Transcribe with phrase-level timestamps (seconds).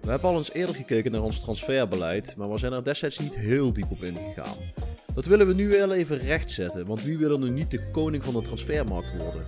[0.00, 3.34] We hebben al eens eerder gekeken naar ons transferbeleid, maar we zijn er destijds niet
[3.34, 4.56] heel diep op ingegaan.
[5.14, 8.24] Dat willen we nu wel even rechtzetten, want wie wil er nu niet de koning
[8.24, 9.46] van de transfermarkt worden?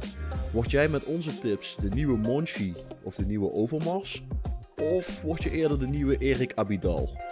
[0.53, 4.23] Word jij met onze tips de nieuwe Monchi of de nieuwe Overmars?
[4.77, 7.29] Of word je eerder de nieuwe Erik Abidal?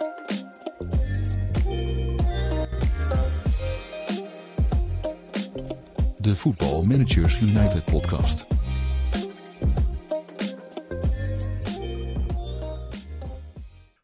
[6.29, 8.45] De Football Managers United podcast.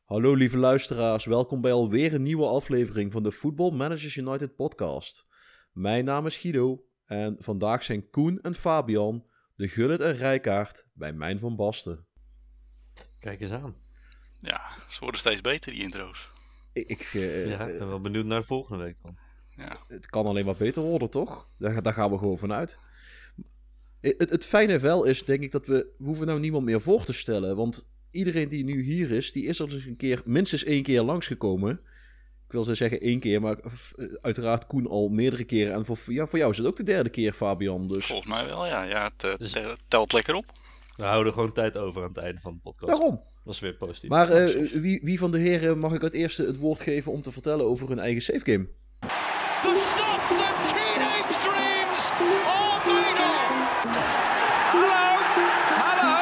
[0.06, 5.26] Hallo lieve luisteraars, welkom bij alweer een nieuwe aflevering van de Football Managers United podcast.
[5.72, 11.14] Mijn naam is Guido en vandaag zijn Koen en Fabian, de Gullit en Rijkaard bij
[11.14, 12.08] Mijn van Basten.
[13.20, 13.76] Kijk eens aan.
[14.40, 16.30] Ja, ze worden steeds beter, die intro's.
[16.74, 19.25] Ik, ik, eh, Ja, ik ben wel benieuwd naar de volgende week dan.
[19.58, 21.48] Ja, het kan alleen maar beter worden, toch?
[21.58, 22.80] Daar, daar gaan we gewoon vanuit.
[24.02, 27.06] Het, het fijne wel is, denk ik, dat we, we hoeven nou niemand meer voor
[27.06, 27.56] te stellen.
[27.56, 31.02] Want iedereen die nu hier is, die is er dus een keer, minstens één keer
[31.02, 31.72] langsgekomen.
[32.46, 35.74] Ik wil ze zeggen één keer, maar eh, uiteraard Koen al meerdere keren.
[35.74, 37.88] En voor, ja, voor jou is het ook de derde keer, Fabian.
[37.88, 38.84] Dus volgens mij wel, ja.
[38.84, 40.46] ja het eh, Dus- te- telt lekker op.
[40.96, 42.88] We houden gewoon tijd over aan het einde van de podcast.
[42.92, 43.22] daarom.
[43.44, 44.10] Dat is weer positief.
[44.10, 47.22] Maar eh, wie, wie van de heren mag ik het eerste het woord geven om
[47.22, 48.68] te vertellen over hun eigen savegame?
[49.66, 52.04] The stuff that teenage dreams
[52.58, 53.52] are made of.
[54.76, 55.08] Hello,
[55.82, 56.16] hello,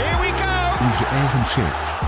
[0.00, 0.86] here we go.
[0.86, 2.00] Onze eigen saves.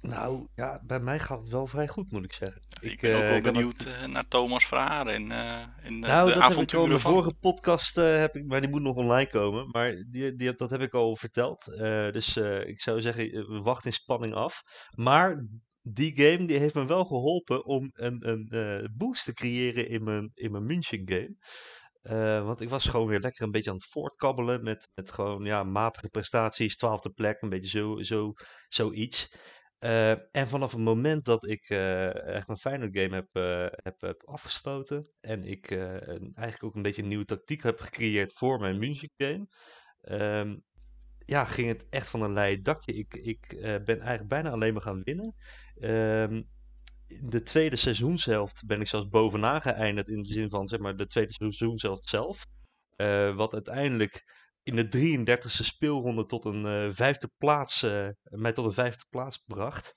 [0.00, 2.60] Nou, ja, bij mij gaat het wel vrij goed, moet ik zeggen.
[2.80, 5.98] Ik, ben ook eh, wel benieuwd het- eh, naar Thomas Verhaar en, eh en Nou,
[5.98, 7.12] de dat heb ik al in avonturen de van...
[7.12, 9.68] vorige podcast, eh, heb ik, maar die moet nog online komen.
[9.70, 11.66] Maar die, die, dat heb ik al verteld.
[11.74, 14.62] Eh, dus eh, ik zou zeggen, we wachten in spanning af.
[14.94, 15.46] Maar
[15.82, 20.04] die game die heeft me wel geholpen om een, een eh, boost te creëren in
[20.04, 21.36] mijn, in mijn München game.
[22.02, 25.44] Eh, want ik was gewoon weer lekker een beetje aan het voortkabbelen met, met gewoon
[25.44, 28.32] ja, matige prestaties, twaalfde plek, een beetje zo, zo,
[28.68, 29.36] zoiets.
[29.78, 33.28] Eh, en vanaf het moment dat ik echt een Feyenoord game heb,
[33.82, 38.60] heb, heb afgesloten en ik eigenlijk ook een beetje een nieuwe tactiek heb gecreëerd voor
[38.60, 39.46] mijn München game,
[40.00, 40.56] ehm,
[41.32, 42.92] ja, ging het echt van een leien dakje.
[42.92, 45.34] Ik, ik eh, ben eigenlijk bijna alleen maar gaan winnen.
[47.06, 50.96] In de tweede seizoenshelft ben ik zelfs bovenaan geëindigd in de zin van zeg maar,
[50.96, 52.46] de tweede seizoenshelft zelf.
[52.96, 54.24] Eh, wat uiteindelijk
[54.62, 57.82] in de 33e speelronde tot een eh, vijfde plaats,
[58.22, 59.94] mij tot een vijfde plaats bracht.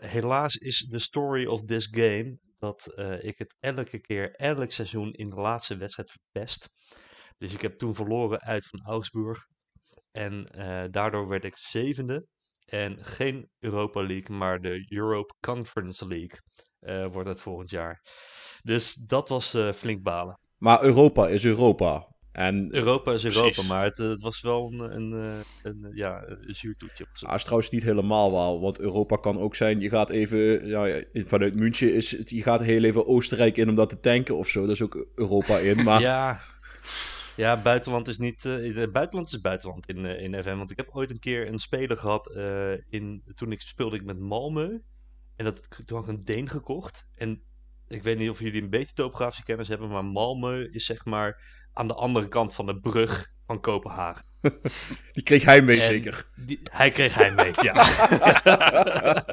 [0.00, 5.30] Helaas is de story of this game dat ik het elke keer, elk seizoen in
[5.30, 6.70] de laatste wedstrijd verpest.
[7.38, 9.46] Dus ik heb toen verloren uit van Augsburg.
[10.12, 12.26] En eh, daardoor werd ik zevende.
[12.66, 16.40] En geen Europa League, maar de Europe Conference League
[16.80, 18.02] eh, wordt het volgend jaar.
[18.62, 20.40] Dus dat was eh, flink balen.
[20.56, 22.06] Maar Europa is Europa.
[22.32, 23.68] En Europa is Europa, Precies.
[23.68, 27.06] maar het, het was wel een, een, eh, een, ja, een zuur toetje.
[27.20, 31.58] Ah, is trouwens niet helemaal waar, want Europa kan ook zijn, je gaat even, vanuit
[31.58, 34.60] München is het, je gaat heel even Oostenrijk in om dat te tanken of zo,
[34.60, 36.40] dat is ook Europa in, maar Ja,
[37.38, 38.44] ja, buitenland is niet.
[38.44, 40.56] eh, eh, buitenland is buitenland in, eh, in FM.
[40.56, 42.26] Want ik heb ooit een keer een speler gehad.
[42.26, 44.80] eh, in, toen ik speelde ik met Malmö.
[45.36, 47.08] En dat, toen had ik een Deen gekocht.
[47.14, 47.42] En
[47.88, 49.88] ik weet niet of jullie een beetje topografische kennis hebben.
[49.88, 54.24] Maar Malmö is zeg maar aan de andere kant van de brug van Kopenhagen.
[55.12, 56.26] die kreeg hij mee En zeker.
[56.36, 57.72] die- hij kreeg hij mee, ja.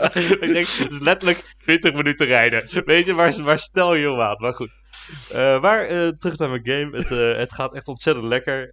[0.45, 2.83] ik denk, het is letterlijk 20 minuten rijden.
[2.85, 4.35] Weet je, waar, waar stel je om aan?
[4.39, 4.69] Maar goed.
[5.29, 6.97] Eh, maar eh, terug naar mijn game.
[6.97, 8.63] Het, eh, het gaat echt ontzettend lekker.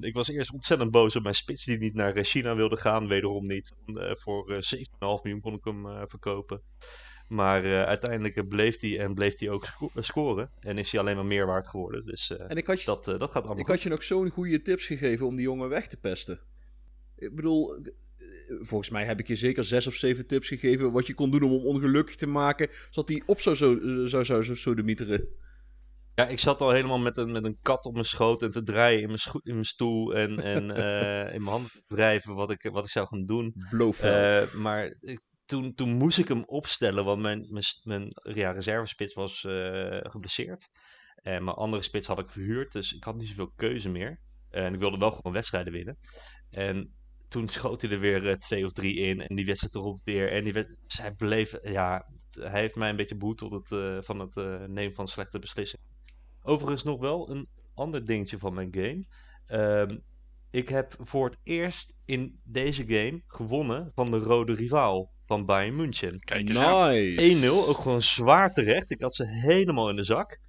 [0.00, 3.08] Ik was eerst ontzettend boos op mijn spits die niet naar China wilde gaan.
[3.08, 3.72] Wederom niet.
[3.94, 6.62] Voor eh 17,5 miljoen kon ik hem verkopen.
[7.28, 10.50] Maar eh, uiteindelijk eh, bleef hij en bleef hij ook sco- eh, scoren.
[10.60, 12.06] En is hij alleen maar meer waard geworden.
[12.06, 13.68] Dus En ik had je, dat, dat gaat allemaal ik goed.
[13.74, 16.40] had je nog zo'n goede tips gegeven om die jongen weg te pesten.
[17.18, 17.76] Ik bedoel,
[18.60, 21.42] volgens mij heb ik je zeker zes of zeven tips gegeven wat je kon doen
[21.42, 23.74] om hem ongelukkig te maken, zodat hij op zou, zo,
[24.06, 25.28] zou, zou, zou sodemieteren.
[26.14, 28.62] Ja, ik zat al helemaal met een, met een kat op mijn schoot en te
[28.62, 30.62] draaien in mijn, in mijn stoel en, en
[31.34, 33.54] in mijn handen te wrijven wat ik, wat ik zou gaan doen.
[33.70, 34.52] Blofeld.
[34.54, 39.44] Maar ik- toen, toen moest ik hem opstellen, want mijn, mijn, mijn ja, reservespits was
[39.44, 40.68] eh, geblesseerd.
[41.22, 44.20] En mijn andere spits had ik verhuurd, dus ik had niet zoveel keuze meer.
[44.50, 45.98] En ik wilde wel gewoon wedstrijden winnen.
[46.50, 46.94] En
[47.28, 50.32] toen schoot hij er weer eh, twee of drie in en die wedstrijd erop weer.
[50.32, 53.96] En die wed- dus hij bleef, ja, hij heeft mij een beetje behoed het, eh,
[54.00, 54.34] van het
[54.68, 55.86] nemen van slechte beslissingen.
[56.42, 59.06] Overigens nog wel een ander dingetje van mijn game.
[59.46, 59.98] Ehm,
[60.50, 65.14] ik heb voor het eerst in deze game gewonnen van de rode rivaal.
[65.26, 66.20] Van Bayern München.
[66.20, 66.90] Kijk eens aan.
[66.90, 67.46] Nice.
[67.46, 68.90] 1-0, ook gewoon zwaar terecht.
[68.90, 70.40] Ik had ze helemaal in de zak.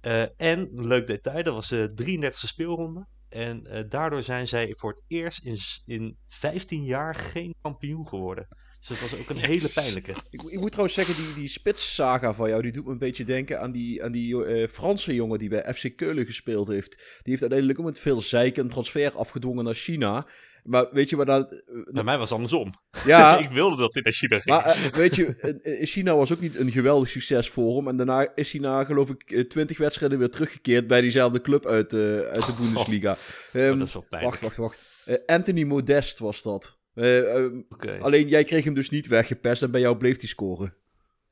[0.00, 3.06] Eh, en, leuk detail, dat was de 33e speelronde.
[3.28, 8.48] En eh, daardoor zijn zij voor het eerst in, in 15 jaar geen kampioen geworden.
[8.78, 10.10] Dus dat was ook een hele pijnlijke.
[10.30, 13.24] Ik, ik moet trouwens zeggen, die, die spitssaga van jou, die doet me een beetje
[13.24, 16.96] denken aan die, aan die eh, Franse jongen die bij FC Keulen gespeeld heeft.
[16.96, 20.26] Die heeft uiteindelijk ook met veel zeiken een transfer afgedwongen naar China.
[20.64, 21.62] Maar weet je waar dat...
[21.90, 22.72] Bij mij was het andersom.
[23.04, 24.46] ja, ik wilde dat hij naar China ging.
[24.56, 27.88] maar eh, weet je, eh, in China was ook niet een geweldig succes voor hem.
[27.88, 31.66] En daarna is hij na, geloof ik, eh, 20 wedstrijden weer teruggekeerd bij diezelfde club
[31.66, 33.10] uit, eh, uit de Bundesliga.
[33.10, 34.40] Oh, Ehm, dat is wel pijnlijk.
[34.40, 35.02] wacht, wacht, wacht.
[35.06, 36.75] Eh, Anthony Modest was dat.
[36.96, 37.60] Eh, ehm,
[38.00, 40.74] alleen jij kreeg hem dus niet weggepest en bij jou bleef hij scoren.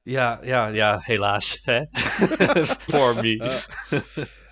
[0.02, 1.60] Ja, ja, ja, helaas.
[1.62, 1.84] Hè?
[2.92, 3.62] For me.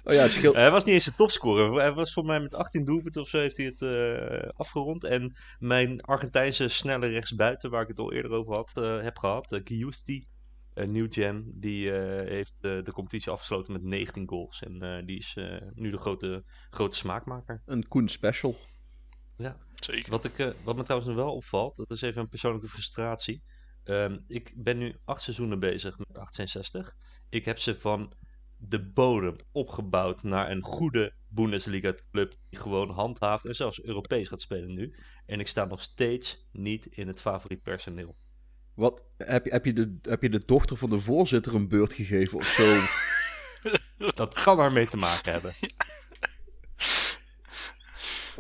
[0.05, 1.73] Oh ja, hij was niet eens de topscorer.
[1.73, 5.05] Hij was voor mij met 18 doelpunten of zo heeft hij het eh, afgerond.
[5.05, 9.53] En mijn Argentijnse snelle rechtsbuiten, waar ik het al eerder over had, eh, heb gehad,
[9.53, 10.27] uh, Giusti,
[10.75, 14.63] een New Gen, die heeft de competitie afgesloten met 19 goals.
[14.63, 15.37] En die is
[15.75, 17.63] nu de grote, grote smaakmaker.
[17.67, 18.59] Een Koen special.
[19.43, 19.57] Ja.
[19.75, 20.11] Zeker.
[20.11, 23.43] Wat, ik, eh, wat me trouwens nog wel opvalt, dat is even een persoonlijke frustratie.
[23.85, 26.97] Ehm, ik ben nu acht seizoenen bezig met 1860.
[27.29, 28.13] Ik heb ze van
[28.57, 34.73] de bodem opgebouwd naar een goede Bundesliga-club die gewoon handhaaft en zelfs Europees gaat spelen
[34.73, 34.95] nu.
[35.27, 38.17] En ik sta nog steeds niet in het favoriet personeel.
[38.75, 41.93] Wat, heb, je, heb, je de, heb je de dochter van de voorzitter een beurt
[41.93, 42.81] gegeven of zo?
[44.15, 45.55] Dat kan ermee te maken hebben.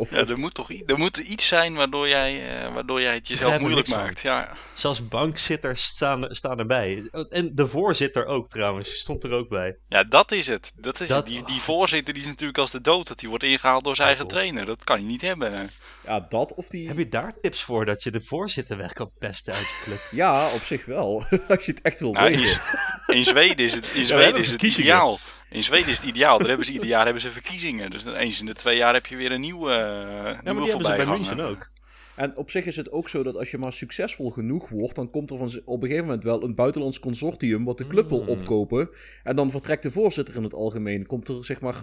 [0.02, 3.14] Of, Ja, of- er moet toch er moet iets zijn waardoor jij, eh, waardoor jij
[3.14, 4.20] het jezelf moeilijk maakt.
[4.20, 7.08] Ja, Zelfs bankzitters staan, staan erbij.
[7.28, 9.76] En de voorzitter ook trouwens, stond er ook bij.
[9.88, 10.72] ja, dat is het.
[10.76, 11.26] Dat is Dat- het.
[11.26, 13.06] Die, die voorzitter die is natuurlijk als de dood.
[13.08, 14.64] Dat die wordt ingehaald door zijn eigen trainer.
[14.66, 15.70] Dat kan je niet hebben.
[16.06, 16.88] ja, dat of die...
[16.88, 20.00] Heb je daar tips voor dat je de voorzitter weg kan pesten uit je club?
[20.22, 21.24] Ja, op zich wel.
[21.48, 22.60] Als je het echt wil Nou, in, weten.
[23.06, 25.18] in Zweden is het, in we Zweden is het ideaal.
[25.52, 26.38] In Zweden is het ideaal.
[26.38, 27.90] Daar hebben ze ieder jaar hebben ze verkiezingen.
[27.90, 30.42] Dus dan eens in de twee jaar heb je weer een nieuwe, uh, Ja, maar
[30.44, 31.06] nieuwe die hebben ze bij.
[31.06, 31.70] München ook.
[32.16, 35.10] En op zich is het ook zo dat als je maar succesvol genoeg wordt, dan
[35.10, 38.22] komt er van, op een gegeven moment wel een buitenlands consortium wat de club wil
[38.22, 38.28] Mm.
[38.28, 38.88] opkopen.
[39.22, 41.06] En dan vertrekt de voorzitter in het algemeen.
[41.06, 41.82] Komt er zeg maar.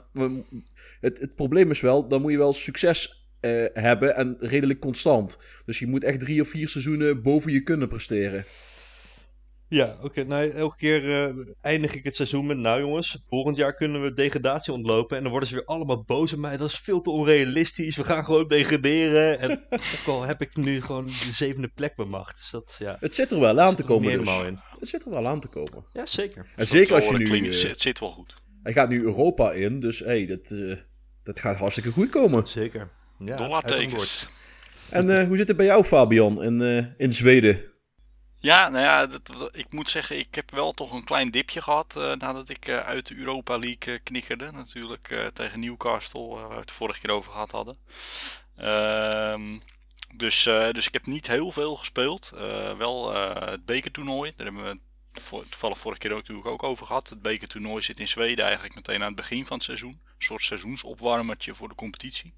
[1.00, 5.38] Het, het probleem is wel, dan moet je wel succes eh, hebben en redelijk constant.
[5.66, 8.44] Dus je moet echt drie of vier seizoenen boven je kunnen presteren.
[9.70, 10.24] Ja, oké.
[10.24, 14.14] nou, elke keer eh, eindig ik het seizoen met, nou jongens, volgend jaar kunnen we
[14.14, 15.18] degradatie ontlopen.
[15.18, 16.58] En dan worden ze weer allemaal boos op mij.
[16.58, 17.96] Dat is veel te onrealistisch.
[17.98, 19.40] We gaan gewoon degraderen.
[19.40, 19.52] En
[20.00, 22.38] ook al heb ik nu gewoon de zevende plek bemacht.
[22.38, 24.04] Dus dat, ja, Het zit er wel aan zit te komen.
[24.04, 24.12] Dus.
[24.12, 24.60] helemaal in.
[24.80, 25.86] Het zit er wel aan te komen.
[25.94, 26.46] Ja, zeker.
[26.56, 27.24] En zeker als je nu.
[27.26, 28.36] klinkt- eh, het zit wel goed.
[28.64, 30.76] hij gaat nu Europa in, dus hey, dat, eh,
[31.24, 32.48] dat gaat hartstikke goed komen.
[32.48, 32.90] Zeker.
[33.26, 34.28] Ja, Dollartekens.
[34.90, 37.62] En eh, hoe zit het bij jou, Fabian, in, eh, in Zweden?
[38.42, 41.96] Ja, nou ja, dat, ik moet zeggen, ik heb wel toch een klein dipje gehad
[41.96, 44.52] eh, nadat ik eh, uit de Europa League eh, knikkerde.
[44.52, 47.78] Natuurlijk tegen Newcastle, waar we het vorige keer over gehad hadden.
[48.58, 49.60] Ehm,
[50.16, 52.30] dus, dus ik heb niet heel veel gespeeld.
[52.78, 53.14] Wel
[53.50, 54.80] het bekertoernooi, daar hebben we
[55.50, 57.10] toevallig vorige keer ook, natuurlijk ook over gehad.
[57.10, 59.92] Het bekertoernooi zit in Zweden eigenlijk meteen aan het begin van het seizoen.
[59.92, 62.34] Een soort seizoensopwarmertje voor de competitie.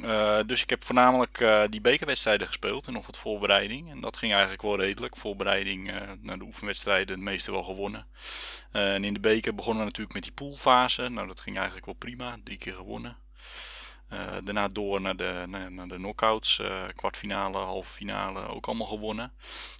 [0.00, 3.90] Eh, dus ik heb voornamelijk eh, die bekerwedstrijden gespeeld en nog wat voorbereiding.
[3.90, 5.16] En dat ging eigenlijk wel redelijk.
[5.16, 8.06] Voorbereiding eh, naar de oefenwedstrijden, het meeste wel gewonnen.
[8.70, 11.08] En in de beker begonnen we natuurlijk met die poolfase.
[11.08, 12.36] Nou, dat ging eigenlijk wel prima.
[12.44, 13.16] Drie keer gewonnen.
[14.44, 16.62] Daarna door naar de, naar, naar de knockouts.
[16.94, 19.32] kwartfinale, halve finale, ook allemaal gewonnen.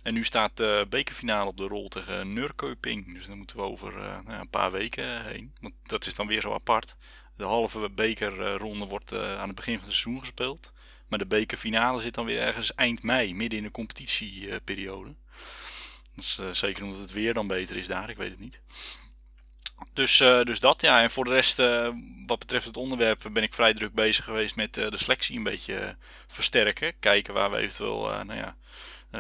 [0.03, 3.15] En nu staat de bekerfinale op de rol tegen Nurköping.
[3.15, 3.93] Dus daar moeten we over
[4.25, 5.53] nou een paar weken heen.
[5.61, 6.97] Want dat is dan weer zo apart.
[7.37, 10.73] De halve bekerronde wordt eh, aan het begin van het seizoen gespeeld.
[11.09, 15.15] Maar de bekerfinale zit dan weer ergens eind mei, midden in de competitieperiode.
[16.15, 18.61] Dat is eh, zeker omdat het weer dan beter is daar, ik weet het niet.
[19.93, 21.03] Dus, eh, dus dat, ja.
[21.03, 21.57] En voor de rest,
[22.27, 25.97] wat betreft het onderwerp, ben ik vrij druk bezig geweest met de selectie een beetje
[26.27, 26.99] versterken.
[26.99, 28.57] Kijken waar we eventueel nou ja,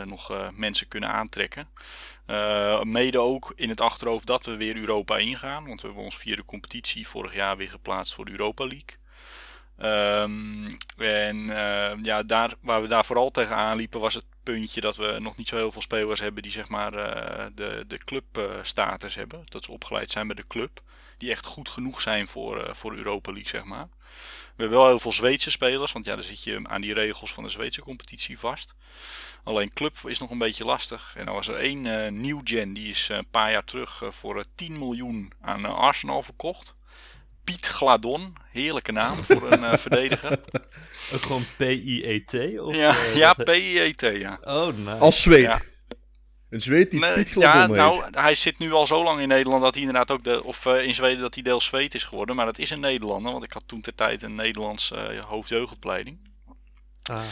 [0.04, 1.68] nog eh, mensen kunnen aantrekken.
[2.26, 5.66] Uh, mede ook in het achterhoofd dat we weer Europa ingaan.
[5.66, 9.00] Want we hebben ons via de competitie vorig jaar weer geplaatst voor de Europa League.
[9.78, 14.96] Um, en uh, ja, daar, waar we daar vooral tegenaan liepen was het puntje dat
[14.96, 19.14] we nog niet zo heel veel spelers hebben die zeg maar uh, de, de clubstatus
[19.14, 19.42] hebben.
[19.44, 20.80] Dat ze opgeleid zijn bij de club.
[21.22, 23.88] Die echt goed genoeg zijn voor, uh, voor Europa League zeg maar.
[24.54, 27.32] We hebben wel heel veel Zweedse spelers, want ja, dan zit je aan die regels
[27.32, 28.74] van de Zweedse competitie vast.
[29.44, 31.14] Alleen club is nog een beetje lastig.
[31.16, 34.10] En er was er één uh, nieuw gen, die is een paar jaar terug uh,
[34.10, 36.74] voor 10 miljoen aan uh, Arsenal verkocht.
[37.44, 40.40] Piet Gladon, heerlijke naam voor een uh, verdediger.
[41.12, 42.32] Ook gewoon P-I-E-T?
[42.76, 44.38] Ja, ja P-I-E-T, ja.
[44.44, 44.98] Oh, nice.
[44.98, 45.42] Als Zweed.
[45.42, 45.60] Ja.
[46.52, 48.14] Een die Nee, ja, nou, heet.
[48.14, 50.84] hij zit nu al zo lang in Nederland dat hij inderdaad ook, de, of eh,
[50.84, 52.36] in Zweden dat hij deels Zweed is geworden.
[52.36, 56.18] Maar dat is een Nederlander, want ik had toen ter tijd een Nederlands eh hoofdjeugdopleiding.
[57.02, 57.22] Ah.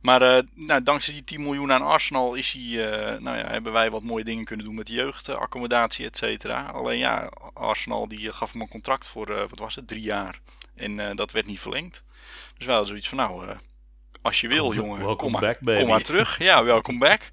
[0.00, 3.72] Maar eh, nou, dankzij die 10 miljoen aan Arsenal is hij, eh, nou ja, hebben
[3.72, 6.66] wij wat mooie dingen kunnen doen met de jeugdaccommodatie, et cetera.
[6.66, 10.40] Alleen ja, Arsenal die gaf hem een contract voor, eh, wat was het, drie jaar.
[10.74, 12.04] En eh, dat werd niet verlengd.
[12.56, 13.56] Dus wij hadden zoiets van, nou, eh,
[14.22, 15.80] als je wil, jongen, Welcome kom maar, back, baby.
[15.80, 16.38] kom maar terug.
[16.38, 17.30] Ja, welkom back.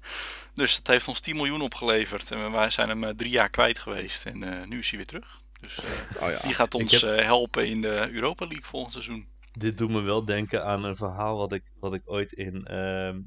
[0.54, 2.30] Dus dat heeft ons 10 miljoen opgeleverd.
[2.30, 4.26] En wij zijn hem eh, drie jaar kwijt geweest.
[4.26, 5.40] En eh, nu is hij weer terug.
[5.60, 6.40] Dus eh, Oh ja.
[6.40, 9.28] die gaat ons heb- eh, helpen in de Europa League volgend seizoen.
[9.52, 13.20] Dit doet me wel denken aan een verhaal wat ik, wat ik ooit in, ehm,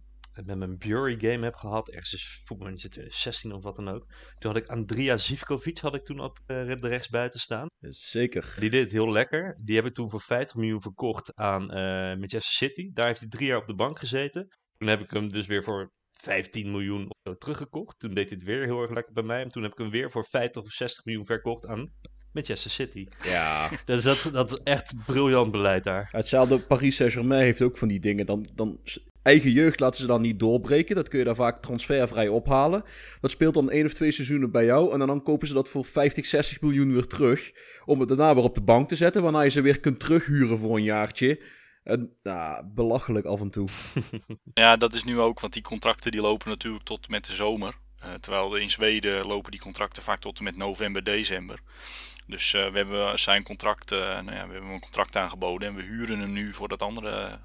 [0.46, 1.90] met mijn Bury game heb gehad.
[1.90, 4.06] Ergens is voetbalmanager 2016 of wat dan ook.
[4.38, 7.68] Toen had ik Andrija Zivkovic had ik toen op eh, de rechtsbuiten staan.
[7.90, 8.56] Zeker.
[8.60, 9.60] Die deed het heel lekker.
[9.64, 11.78] Die heb ik toen voor 50 miljoen verkocht aan eh,
[12.18, 12.90] Manchester City.
[12.94, 14.48] Daar heeft hij drie jaar op de bank gezeten.
[14.78, 15.92] Toen heb ik hem dus weer voor
[16.22, 18.00] 15 miljoen of zo teruggekocht.
[18.00, 19.42] Toen deed hij het weer heel erg lekker bij mij.
[19.42, 21.92] En toen heb ik hem weer voor 50 of 60 miljoen verkocht aan
[22.32, 23.08] Manchester City.
[23.24, 23.70] Ja.
[23.86, 26.10] Dus dat, dat is echt briljant beleid daar.
[26.12, 28.26] Hetzelfde Paris Saint-Germain heeft ook van die dingen.
[28.26, 28.80] Dan, dan
[29.22, 30.96] eigen jeugd laten ze dan niet doorbreken.
[30.96, 32.84] Dat kun je daar vaak transfervrij ophalen.
[33.22, 34.94] Dat speelt dan één of twee seizoenen bij jou.
[34.94, 37.52] En dan, dan kopen ze dat voor 50, 60 miljoen weer terug.
[37.86, 39.22] Om het daarna weer op de bank te zetten.
[39.22, 41.40] Waarna je ze weer kunt terughuren voor een jaartje.
[41.86, 43.68] En, nou, belachelijk af en toe.
[44.54, 47.78] Ja, dat is nu ook, want die contracten die lopen natuurlijk tot met de zomer.
[48.00, 51.60] Eh, terwijl in Zweden lopen die contracten vaak tot en met november, december.
[52.28, 55.76] Dus eh, we hebben zijn contract, eh, nou ja, we hebben een contract aangeboden en
[55.76, 57.40] we huren hem nu voor dat andere,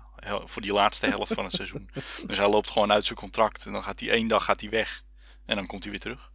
[0.44, 1.90] voor die laatste helft van het seizoen.
[2.26, 4.70] Dus hij loopt gewoon uit zijn contract en dan gaat hij één dag gaat hij
[4.70, 5.04] weg
[5.46, 6.32] en dan komt hij weer terug.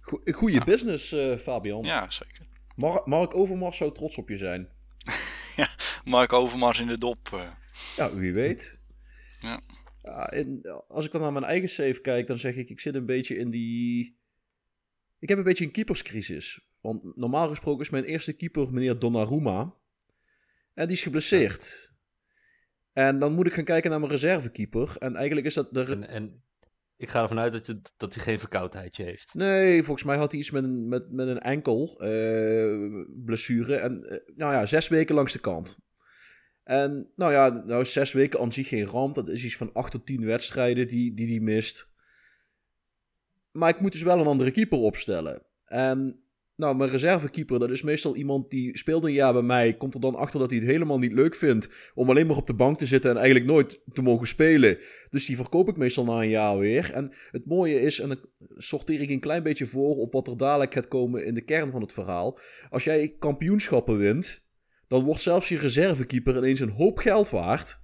[0.00, 1.82] Go- Goeie business, Fabian.
[1.82, 2.46] Ja, zeker.
[2.76, 4.68] Mar- Mark Overmars zou trots op je zijn.
[6.04, 7.28] Mark Overmars in de dop.
[7.32, 7.50] eh.
[7.96, 8.78] Ja, wie weet.
[9.40, 9.60] Ja.
[10.02, 12.94] Ja, en als ik dan naar mijn eigen save kijk, dan zeg ik, ik zit
[12.94, 14.18] een beetje in die...
[15.18, 16.68] Ik heb een beetje een keeperscrisis.
[16.80, 19.74] Want normaal gesproken is mijn eerste keeper meneer Donnarumma.
[20.74, 21.94] En die is geblesseerd.
[22.92, 24.96] En dan moet ik gaan kijken naar mijn reservekeeper.
[24.98, 25.84] En eigenlijk is dat de...
[25.84, 26.44] En, en
[26.96, 29.34] ik ga ervan uit dat, je, dat hij geen verkoudheidje heeft.
[29.34, 33.76] Nee, volgens mij had hij iets met een, met, met een enkel eh, blessure.
[33.76, 35.76] En eh, nou ja, zes weken langs de kant.
[36.62, 39.14] En nou ja, nou zes weken aan zich geen ramp.
[39.14, 41.90] Dat is iets van acht tot tien wedstrijden die die, die mist.
[43.52, 45.42] Maar ik moet dus wel een andere keeper opstellen.
[45.64, 46.25] En
[46.56, 49.76] nou, mijn reservekeeper, dat is meestal iemand die speelt een jaar bij mij.
[49.76, 52.46] Komt er dan achter dat hij het helemaal niet leuk vindt om alleen maar op
[52.46, 54.78] de bank te zitten en eigenlijk nooit te mogen spelen.
[55.10, 56.92] Dus die verkoop ik meestal na een jaar weer.
[56.92, 58.18] En het mooie is, en dan
[58.56, 61.70] sorteer ik een klein beetje voor op wat er dadelijk gaat komen in de kern
[61.70, 62.38] van het verhaal.
[62.70, 64.44] Als jij kampioenschappen wint,
[64.88, 67.78] dan wordt zelfs je reservekeeper ineens een hoop geld waard.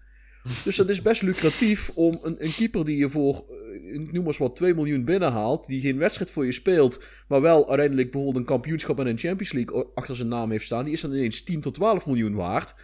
[0.64, 4.26] Dus dat is best lucratief om een, een keeper die je voor, eh, noem maar
[4.26, 8.40] eens wat, 2 miljoen binnenhaalt, die geen wedstrijd voor je speelt, maar wel uiteindelijk bijvoorbeeld
[8.42, 11.42] een kampioenschap en een Champions League achter zijn naam heeft staan, die is dan ineens
[11.42, 12.74] 10 tot 12 miljoen waard.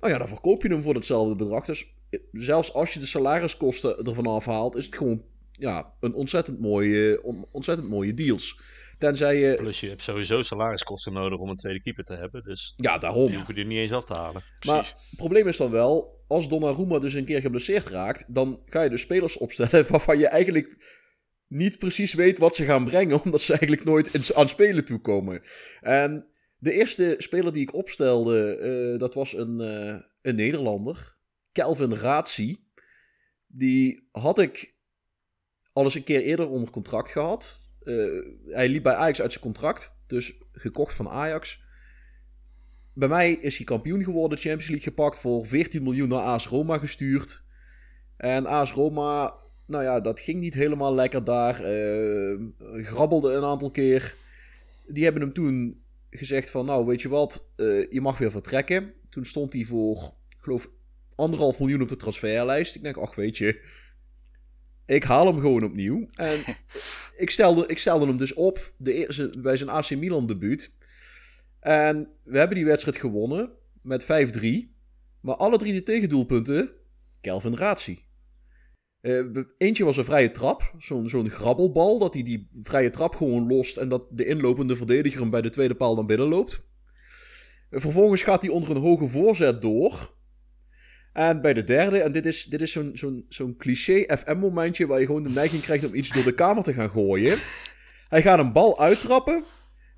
[0.00, 1.64] Nou ja, dan verkoop je hem voor hetzelfde bedrag.
[1.64, 5.22] Dus eh, zelfs als je de salariskosten ervan afhaalt, is het gewoon
[5.52, 8.60] ja, een ontzettend mooie, on- ontzettend mooie deals.
[8.98, 9.54] Tenzij je...
[9.54, 12.42] Plus je hebt sowieso salariskosten nodig om een tweede keeper te hebben.
[12.44, 13.26] Dus Ja, daarom.
[13.26, 14.42] die hoef je er niet eens af te halen.
[14.66, 14.88] Maar Precies.
[15.10, 18.90] het probleem is dan wel, als Donnarumma dus een keer geblesseerd raakt, dan ga je
[18.90, 20.76] dus spelers opstellen waarvan je eigenlijk
[21.46, 25.42] niet precies weet wat ze gaan brengen, omdat ze eigenlijk nooit aan spelen toekomen.
[25.80, 26.26] En
[26.58, 31.16] de eerste speler die ik opstelde, eh, dat was een, eh, een Nederlander,
[31.52, 32.66] Kelvin Ratzi.
[33.46, 34.76] Die had ik
[35.72, 37.60] al eens een keer eerder onder contract gehad.
[37.80, 37.94] Eh,
[38.44, 41.60] hij liep bij Ajax uit zijn contract, dus gekocht van Ajax.
[42.98, 46.78] Bij mij is hij kampioen geworden, Champions League gepakt, voor 14 miljoen naar AS Roma
[46.78, 47.42] gestuurd.
[48.16, 49.34] En AS Roma,
[49.66, 51.60] nou ja, dat ging niet helemaal lekker daar.
[51.60, 52.38] eh,
[52.84, 54.14] grabbelde een aantal keer.
[54.86, 58.92] Die hebben hem toen gezegd van, nou weet je wat, eh, je mag weer vertrekken.
[59.10, 59.96] Toen stond hij voor,
[60.28, 60.70] ik geloof,
[61.14, 62.74] anderhalf miljoen op de transferlijst.
[62.74, 63.60] Ik denk, ach weet je,
[64.86, 66.08] ik haal hem gewoon opnieuw.
[66.14, 66.40] En
[67.24, 70.70] ik, stelde, ik stelde hem dus op de eerste, bij zijn AC Milan debuut.
[71.68, 73.50] En we hebben die wedstrijd gewonnen
[73.82, 74.06] met 5-3.
[75.20, 76.70] Maar alle drie de tegendoelpunten,
[77.20, 77.98] Kelvin Ratzi.
[79.00, 79.24] Eh,
[79.58, 83.88] eentje was een vrije trap, zo'n grabbelbal, dat hij die vrije trap gewoon lost en
[83.88, 86.62] dat de inlopende verdediger hem bij de tweede paal naar binnen loopt.
[87.70, 90.14] Vervolgens gaat hij onder een hoge voorzet door.
[91.12, 95.00] En bij de derde, en dit is, dit is zo'n zo'n zo'n cliché FM-momentje waar
[95.00, 97.38] je gewoon de neiging krijgt om iets door de kamer te gaan gooien.
[98.08, 99.44] Hij gaat een bal uittrappen.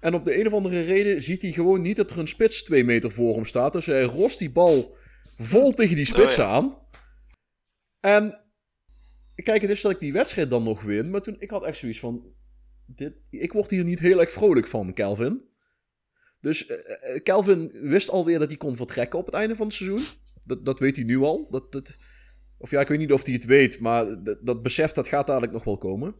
[0.00, 2.62] En op de een of andere reden ziet hij gewoon niet dat er een spits
[2.62, 3.72] twee meter voor hem staat.
[3.72, 4.96] Dus hij rost die bal
[5.38, 6.44] vol tegen die spits Oh ja.
[6.44, 6.78] aan.
[8.00, 8.40] En
[9.34, 11.10] kijk, het is dat ik die wedstrijd dan nog win.
[11.10, 12.34] Maar toen, ik had echt zoiets van...
[12.86, 15.48] Dit, ik word hier niet heel erg vrolijk van, Kelvin.
[16.40, 19.74] Dus eh, eh, Kelvin wist alweer dat hij kon vertrekken op het einde van het
[19.74, 20.18] seizoen.
[20.44, 21.48] Dat, dat weet hij nu al.
[21.50, 21.96] Dat, dat,
[22.58, 25.26] of ja, ik weet niet of hij het weet, maar dat, dat besef dat gaat
[25.26, 26.14] dadelijk nog wel komen.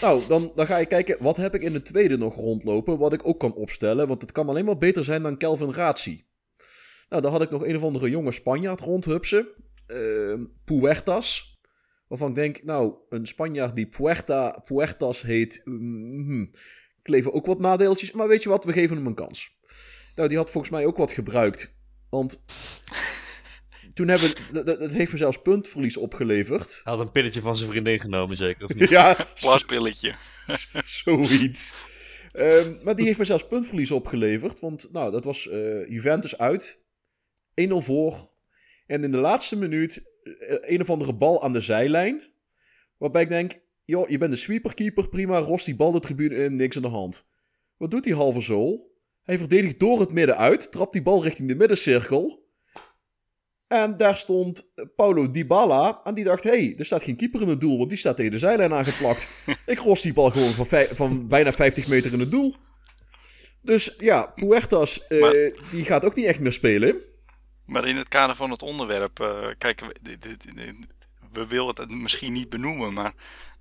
[0.00, 3.12] Nou, dan, dan ga je kijken, wat heb ik in de tweede nog rondlopen, wat
[3.12, 4.08] ik ook kan opstellen.
[4.08, 6.24] Want het kan alleen maar beter zijn dan Kelvin Razi.
[7.08, 9.48] Nou, dan had ik nog een of andere jonge Spanjaard rondhupsen.
[9.86, 10.34] Uh,
[10.64, 11.56] Puertas.
[12.08, 15.60] Waarvan ik denk, nou, een Spanjaard die Puerta, Puertas heet.
[15.64, 16.50] mm,
[17.02, 18.12] kleven ook wat nadeeltjes.
[18.12, 19.56] Maar weet je wat, we geven hem een kans.
[20.14, 21.76] Nou, die had volgens mij ook wat gebruikt.
[22.10, 22.42] Want
[23.98, 26.80] toen hebben, dat, dat heeft me zelfs puntverlies opgeleverd.
[26.84, 28.90] Hij had een pilletje van zijn vriendin genomen, zeker, of niet?
[28.98, 30.14] Ja, Plaspilletje.
[31.04, 31.74] zoiets.
[32.32, 34.60] Ehm, maar die heeft me zelfs puntverlies opgeleverd.
[34.60, 36.82] Want nou, dat was eh, Juventus uit.
[37.68, 38.30] 1-0 voor.
[38.86, 42.22] En in de laatste minuut eh, een of andere bal aan de zijlijn.
[42.96, 45.38] Waarbij ik denk, joh, je bent de sweeperkeeper, prima.
[45.38, 47.26] Rost die bal de tribune in, niks aan de hand.
[47.76, 48.96] Wat doet die halve zool?
[49.22, 52.46] Hij verdedigt door het midden uit, trapt die bal richting de middencirkel.
[53.68, 56.00] En daar stond Paulo Dybala.
[56.04, 58.16] En die dacht, hé, hey, er staat geen keeper in het doel, want die staat
[58.16, 59.28] tegen de zijlijn aangeplakt.
[59.66, 62.56] ik ros die bal gewoon van, van bijna 50 meter in het doel.
[63.62, 66.96] Dus ja, Puertas, eh, Maar- die gaat ook niet echt meer spelen.
[67.64, 69.80] Maar in het kader van het onderwerp, eh, kijk,
[71.32, 73.14] we, willen het misschien niet benoemen, maar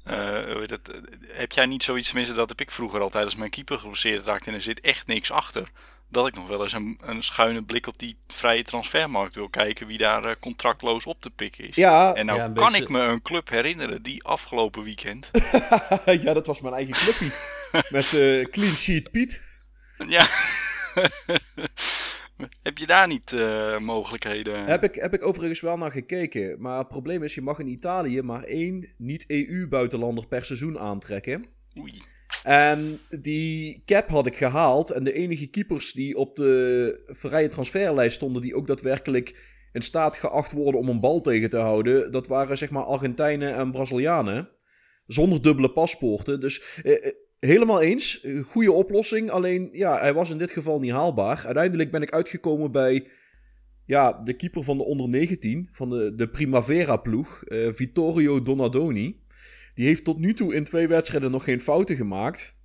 [0.04, 0.96] het, eh,
[1.28, 4.48] heb jij niet zoiets, tenminste dat heb ik vroeger altijd als mijn keeper geblesseerd raakt
[4.48, 5.72] en er zit echt niks achter.
[6.10, 9.88] Dat ik nog wel eens een, een schuine blik op die vrije transfermarkt wil kijken
[9.88, 11.76] wie daar eh, contractloos op te pikken is.
[11.76, 15.30] Ja, En nou Ja, kan beetje- ik me een club herinneren die afgelopen weekend.
[16.24, 17.32] ja, dat was mijn eigen clubje.
[17.98, 19.62] Met eh, Clean Sheet Piet.
[20.08, 20.28] ja.
[22.64, 24.66] heb je daar niet eh, mogelijkheden?
[24.66, 26.62] Heb ik, heb ik overigens wel naar gekeken.
[26.62, 31.46] Maar het probleem is, je mag in Italië maar één niet-EU-buitenlander per seizoen aantrekken.
[31.80, 32.02] Oei.
[32.48, 34.90] En die cap had ik gehaald.
[34.90, 40.16] En de enige keepers die op de vrije transferlijst stonden, die ook daadwerkelijk in staat
[40.16, 44.50] geacht worden om een bal tegen te houden, dat waren zeg maar Argentijnen en Brazilianen.
[45.08, 46.40] Zonder dubbele paspoorten.
[46.40, 48.22] Dus eh, eh, helemaal eens.
[48.22, 49.30] Eh, Goede oplossing.
[49.30, 51.44] Alleen, ja, hij was in dit geval niet haalbaar.
[51.46, 53.08] Uiteindelijk ben ik uitgekomen bij
[53.86, 59.26] ja, de keeper van de onder 19, van de, de Primavera-ploeg, eh, Vittorio Donadoni.
[59.78, 62.56] Die heeft tot nu toe in twee wedstrijden nog geen fouten gemaakt.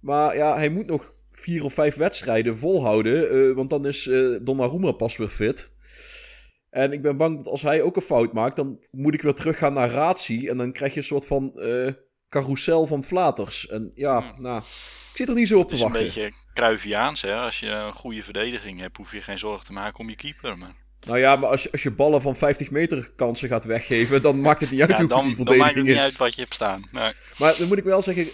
[0.00, 3.30] Maar ja, hij moet nog vier of vijf wedstrijden volhouden.
[3.30, 5.72] eh, want dan is eh Donnarumma pas weer fit.
[6.70, 9.34] En ik ben bang dat als hij ook een fout maakt, dan moet ik weer
[9.34, 10.50] teruggaan naar Ratie.
[10.50, 11.92] En dan krijg je een soort van eh
[12.28, 13.66] carousel van flaters.
[13.68, 14.42] En ja, Hmm.
[14.42, 14.62] nou,
[15.10, 16.04] ik zit er niet zo op Het te is een wachten.
[16.06, 17.34] beetje Cruyffiaans, hè.
[17.34, 20.58] Als je een goede verdediging hebt, hoef je geen zorgen te maken om je keeper.
[20.58, 20.74] Maar
[21.06, 24.40] Nou ja, maar als je, als je ballen van 50 meter kansen gaat weggeven, dan
[24.40, 26.02] maakt het niet uit ja, hoe dan, die dan maakt het verdediging niet is.
[26.02, 26.84] uit wat je hebt staan.
[26.92, 27.12] Nee.
[27.38, 28.26] Maar dan moet ik wel zeggen,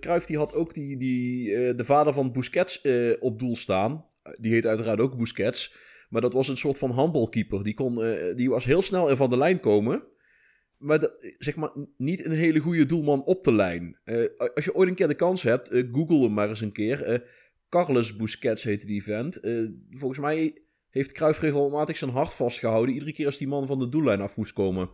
[0.00, 2.80] Cruijff die had ook die, die, eh, de vader van Busquets
[3.20, 4.04] op doel staan.
[4.38, 5.74] Die heet uiteraard ook Busquets.
[6.08, 7.62] Maar dat was een soort van handbalkeeper.
[7.62, 8.00] Die, kon,
[8.36, 10.02] die was heel snel van de lijn komen.
[10.78, 13.98] Maar dat- zeg maar niet een hele goede doelman op de lijn.
[14.54, 17.24] Als je ooit een keer de kans hebt, google hem maar eens een keer.
[17.68, 19.40] Carlos Busquets heette die vent.
[19.90, 20.56] Volgens mij
[20.92, 22.94] heeft Cruijff regelmatig zijn hart vastgehouden.
[22.94, 24.88] Iedere keer als die man van de doellijn af moest komen.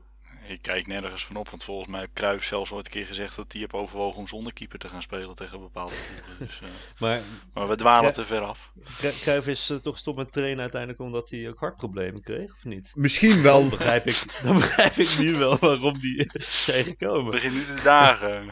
[0.48, 3.36] Ik kijk nergens van op, want volgens mij heeft Cruijff zelfs ooit een keer gezegd
[3.36, 6.46] dat hij heeft overwogen om zonder keeper te gaan spelen tegen bepaalde ploegen.
[6.46, 7.20] Dus, eh, Maar
[7.54, 8.72] maar we dwalen te ver af.
[8.98, 12.64] Cru- Cruijff is eh, toch gestopt met trainen uiteindelijk omdat hij ook hartproblemen kreeg, of
[12.64, 12.92] niet?
[12.94, 13.60] Misschien wel.
[13.60, 16.30] Dan begrijp ik, dan begrijp ik nu wel waarom die
[16.66, 17.30] zijn Het gekomen.
[17.30, 18.44] begint nu te dagen.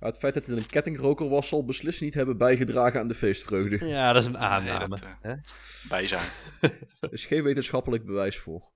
[0.00, 3.14] Maar het feit dat het een kettingroker was, zal beslist niet hebben bijgedragen aan de
[3.14, 3.86] feestvreugde.
[3.86, 4.88] Ja, dat is een Nee, aanname.
[4.88, 5.34] dat, hè?
[5.88, 6.28] Bij zijn.
[7.00, 8.70] Er is geen wetenschappelijk bewijs voor.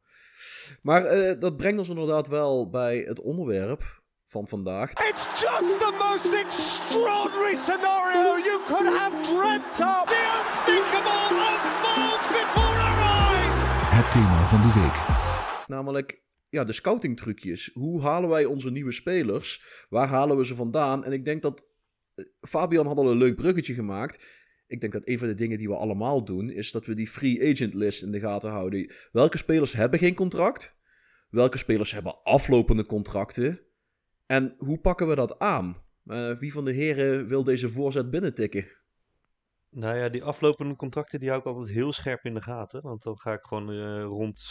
[0.83, 4.91] Maar eh, dat brengt ons inderdaad wel bij het onderwerp van vandaag.
[4.91, 10.05] It's just the most extraordinary scenario you could have dreamt of.
[10.07, 13.57] The unthinkable unfolds before our eyes.
[13.97, 14.97] Het thema van de week.
[15.67, 17.71] Namelijk ja, de scouting trucjes.
[17.73, 19.65] Hoe halen wij onze nieuwe spelers?
[19.89, 21.05] Waar halen we ze vandaan?
[21.05, 21.67] En ik denk dat
[22.15, 24.25] eh, Fabian had al een leuk bruggetje gemaakt.
[24.71, 27.09] Ik denk dat een van de dingen die we allemaal doen, is dat we die
[27.09, 28.93] free agent list in de gaten houden.
[29.13, 30.77] Welke spelers hebben geen contract?
[31.31, 33.61] Welke spelers hebben aflopende contracten?
[34.27, 35.77] En hoe pakken we dat aan?
[36.07, 38.67] Eh, wie van de heren wil deze voorzet binnentikken?
[39.71, 42.83] Nou ja, die aflopende contracten die hou ik altijd heel scherp in de gaten.
[42.83, 44.43] Want dan ga ik gewoon eh, rond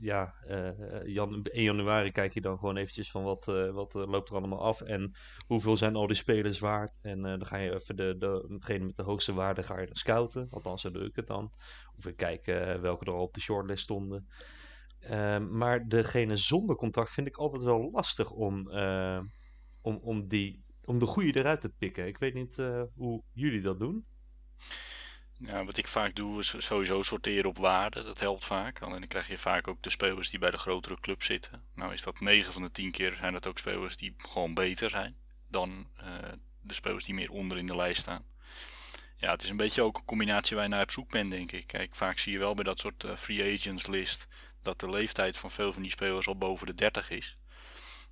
[0.00, 4.06] ja, eh, jan 1 januari kijk je dan gewoon eventjes van wat, eh, wat eh,
[4.06, 4.80] loopt er allemaal af.
[4.80, 5.12] En
[5.46, 6.92] hoeveel zijn al die spelers waard.
[7.02, 9.88] En eh, dan ga je even de, de, degene met de hoogste waarde ga je
[9.92, 10.46] scouten.
[10.50, 11.50] Althans, zo doe ik het dan.
[11.96, 14.26] Of ik kijk eh, welke er al op de shortlist stonden.
[15.00, 19.20] Ehm, maar degene zonder contract vind ik altijd wel lastig om, eh,
[19.80, 22.06] om, om, die, om de goede eruit te pikken.
[22.06, 24.06] Ik weet niet eh, hoe jullie dat doen.
[25.38, 28.02] Ja, wat ik vaak doe is sowieso sorteren op waarde.
[28.02, 28.82] Dat helpt vaak.
[28.82, 31.62] Alleen dan krijg je vaak ook de spelers die bij de grotere club zitten.
[31.74, 34.90] Nou is dat 9 van de 10 keer zijn dat ook spelers die gewoon beter
[34.90, 35.16] zijn
[35.48, 36.06] dan eh,
[36.60, 38.24] de spelers die meer onder in de lijst staan.
[39.16, 41.52] Ja, het is een beetje ook een combinatie waar je naar op zoek bent, denk
[41.52, 41.66] ik.
[41.66, 44.26] Kijk, vaak zie je wel bij dat soort uh, free agents list
[44.62, 47.36] dat de leeftijd van veel van die spelers al boven de 30 is.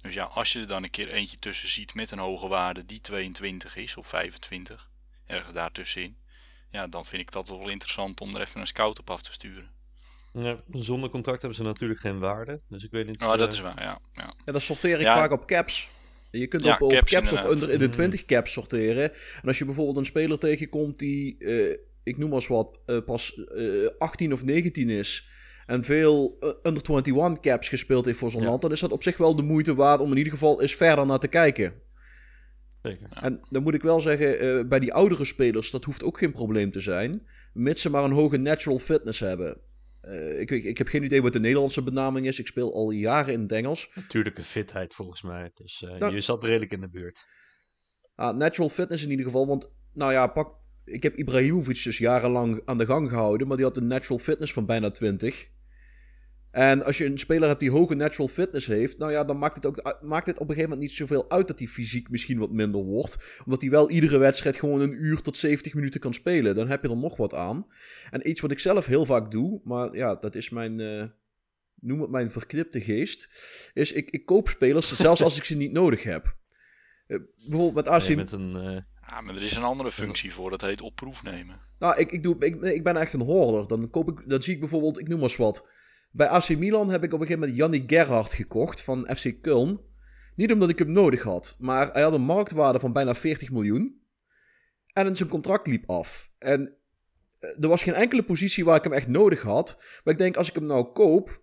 [0.00, 2.86] Dus ja, als je er dan een keer eentje tussen ziet met een hoge waarde
[2.86, 4.90] die 22 is of 25,
[5.26, 6.16] ergens daartussenin,
[6.70, 9.32] ja, dan vind ik dat wel interessant om er even een scout op af te
[9.32, 9.70] sturen.
[10.32, 13.22] Ja, zonder contract hebben ze natuurlijk geen waarde, dus ik weet niet...
[13.22, 13.52] Oh, dat uh...
[13.52, 13.98] is waar, ja.
[14.12, 14.34] ja.
[14.44, 15.14] En dan sorteer ik Ja.
[15.14, 15.88] vaak op caps.
[16.30, 17.90] Je kunt Ja, op, op caps caps, of onder in de Mm.
[17.92, 19.12] 20 caps sorteren.
[19.12, 22.98] En als je bijvoorbeeld een speler tegenkomt die, eh, ik noem maar eens wat, eh,
[23.04, 23.64] pas eh,
[23.98, 25.28] 18 of 19 is.
[25.66, 28.48] En veel eh, under 21 caps gespeeld heeft voor zo'n Ja.
[28.48, 28.62] land.
[28.62, 31.06] Dan is dat op zich wel de moeite waard om in ieder geval eens verder
[31.06, 31.72] naar te kijken.
[32.82, 33.08] Zeker.
[33.12, 36.32] En dan moet ik wel zeggen, eh, bij die oudere spelers, dat hoeft ook geen
[36.32, 37.26] probleem te zijn.
[37.52, 39.60] Mits ze maar een hoge natural fitness hebben.
[40.00, 42.38] Eh, ik, ik, ik heb geen idee wat de Nederlandse benaming is.
[42.38, 43.90] Ik speel al jaren in het Engels.
[43.94, 47.26] Natuurlijke fitheid volgens mij, dus eh, Nou- je zat redelijk in de buurt.
[48.14, 49.46] Ah, natural fitness in ieder geval.
[49.46, 53.46] Want, nou ja, pak, ik heb Ibrahimovic dus jarenlang aan de gang gehouden.
[53.46, 55.48] Maar die had een natural fitness van bijna 20.
[56.50, 58.98] En als je een speler hebt die hoge natural fitness heeft.
[58.98, 61.48] Nou ja, dan maakt het, ook, maakt het op een gegeven moment niet zoveel uit
[61.48, 63.16] dat hij fysiek misschien wat minder wordt.
[63.44, 66.54] Omdat hij wel iedere wedstrijd gewoon een uur tot 70 minuten kan spelen.
[66.54, 67.66] Dan heb je er nog wat aan.
[68.10, 69.60] En iets wat ik zelf heel vaak doe.
[69.64, 70.80] Maar ja, dat is mijn.
[70.80, 71.04] eh,
[71.74, 73.28] noem het mijn verknipte geest.
[73.74, 76.36] Is ik, ik koop spelers zelfs als ik ze niet nodig heb.
[77.06, 80.32] Eh, bijvoorbeeld met AC Nee, met een, eh, Ja, maar er is een andere functie
[80.32, 81.60] voor, dat heet op proef nemen.
[81.78, 83.68] Nou, ik, ik, doe, ik, ik ben echt een hoorder.
[83.68, 85.66] Dan, koop ik, dan zie ik bijvoorbeeld, ik noem maar eens wat.
[86.10, 89.88] Bij AC Milan heb ik op een gegeven moment Yannick Gerhardt gekocht van FC Köln.
[90.34, 94.00] Niet omdat ik hem nodig had, maar hij had een marktwaarde van bijna 40 miljoen.
[94.92, 96.30] En zijn contract liep af.
[96.38, 96.76] En
[97.38, 99.76] eh, er was geen enkele positie waar ik hem echt nodig had.
[100.04, 101.42] Maar ik denk, als ik hem nou koop.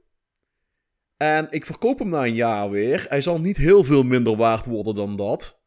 [1.17, 3.05] En ik verkoop hem na een jaar weer.
[3.09, 5.61] Hij zal niet heel veel minder waard worden dan dat.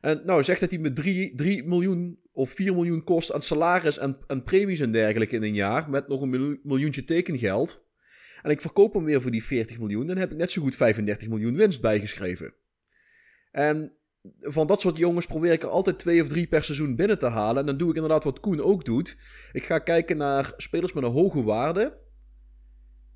[0.00, 3.98] En nou, zegt dat hij me 3, 3 miljoen of 4 miljoen kost aan salaris
[3.98, 5.90] en, en premies en dergelijke in een jaar.
[5.90, 7.90] Met nog een miljoen- miljoentje tekengeld.
[8.42, 10.06] En ik verkoop hem weer voor die 40 miljoen.
[10.06, 12.54] Dan heb ik net zo goed 35 miljoen winst bijgeschreven.
[13.50, 13.96] En
[14.40, 17.26] van dat soort jongens probeer ik er altijd twee of drie per seizoen binnen te
[17.26, 17.60] halen.
[17.60, 19.16] En dan doe ik inderdaad wat Koen ook doet.
[19.52, 22.00] Ik ga kijken naar spelers met een hoge waarde.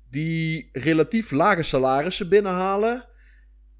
[0.09, 3.07] Die relatief lage salarissen binnenhalen.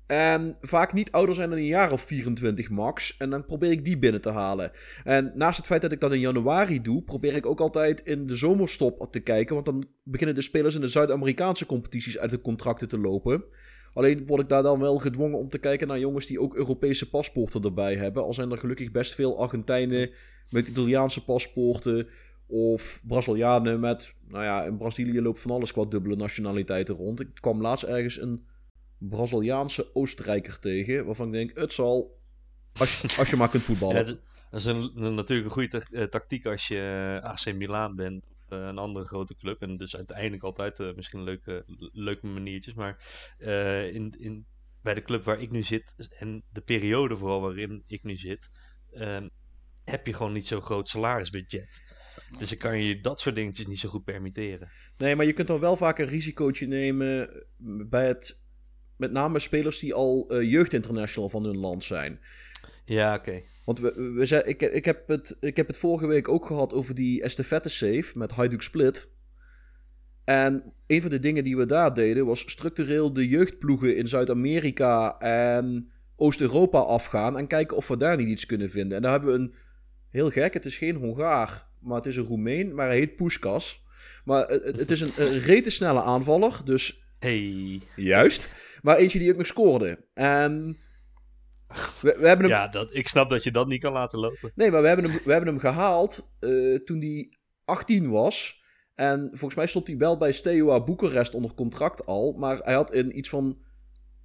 [0.07, 3.15] En vaak niet ouder zijn dan een jaar of 24 max.
[3.17, 4.71] En dan probeer ik die binnen te halen.
[5.03, 8.27] En naast het feit dat ik dat in januari doe, probeer ik ook altijd in
[8.27, 9.53] de zomerstop te kijken.
[9.53, 13.43] Want dan beginnen de spelers in de Zuid-Amerikaanse competities uit de contracten te lopen.
[13.93, 17.09] Alleen word ik daar dan wel gedwongen om te kijken naar jongens die ook Europese
[17.09, 18.23] paspoorten erbij hebben.
[18.23, 20.09] Al zijn er gelukkig best veel Argentijnen
[20.49, 22.07] met Italiaanse paspoorten.
[22.47, 27.19] Of Brazilianen met, nou ja, in Brazilië loopt van alles qua dubbele nationaliteiten rond.
[27.19, 28.45] Ik kwam laatst ergens een
[28.99, 32.19] Braziliaanse Oostenrijker tegen, waarvan ik denk, het zal,
[32.79, 33.95] als je, als je maar kunt ja, voetballen.
[33.95, 37.95] het dat is een, een- natuurlijk een goede eh, tactiek als je eh, AC Milan
[37.95, 38.23] bent.
[38.23, 39.61] of, eh, een andere grote club.
[39.61, 42.73] En dus uiteindelijk altijd misschien leuke, leuke maniertjes.
[42.73, 42.97] Maar
[43.93, 44.45] in, in,
[44.81, 45.95] bij de club waar ik nu zit.
[46.19, 48.49] En de periode vooral waarin ik nu zit.
[48.91, 49.27] ehm,
[49.83, 51.81] heb je gewoon niet zo'n groot salarisbudget.
[52.37, 54.69] Dus dan kan je dat soort dingetjes niet zo goed permitteren.
[54.97, 57.45] Nee, maar je kunt dan wel vaak een risicootje nemen
[57.89, 58.41] bij het,
[58.97, 62.19] met name spelers die al eh, jeugdinternational van hun land zijn.
[62.85, 63.41] Ja, oké.
[63.65, 66.73] Want we, we zei, ik, ik, heb het, ik heb het vorige week ook gehad
[66.73, 69.09] over die estafette save met Hajduk Split.
[70.23, 75.19] En een van de dingen die we daar deden was structureel de jeugdploegen in Zuid-Amerika
[75.19, 78.97] en Oost-Europa afgaan en kijken of we daar niet iets kunnen vinden.
[78.97, 79.53] En daar hebben we een
[80.09, 83.85] heel gek, het is geen Hongaar, maar het is een Roemeen, maar hij heet Puskas.
[84.25, 87.81] Maar het, is een, een rete snelle aanvaller, dus Hey.
[87.95, 88.49] juist.
[88.81, 90.05] Maar eentje die ook nog scoorde.
[90.13, 90.77] En
[92.01, 94.51] we, we hebben hem Ja, dat, ik snap dat je dat niet kan laten lopen.
[94.55, 97.33] Nee, maar we hebben hem, we hebben hem gehaald eh, toen hij
[97.65, 98.61] 18 was.
[98.95, 102.33] En volgens mij stond hij wel bij Steaua Boekarest onder contract al.
[102.37, 103.57] Maar hij had in iets van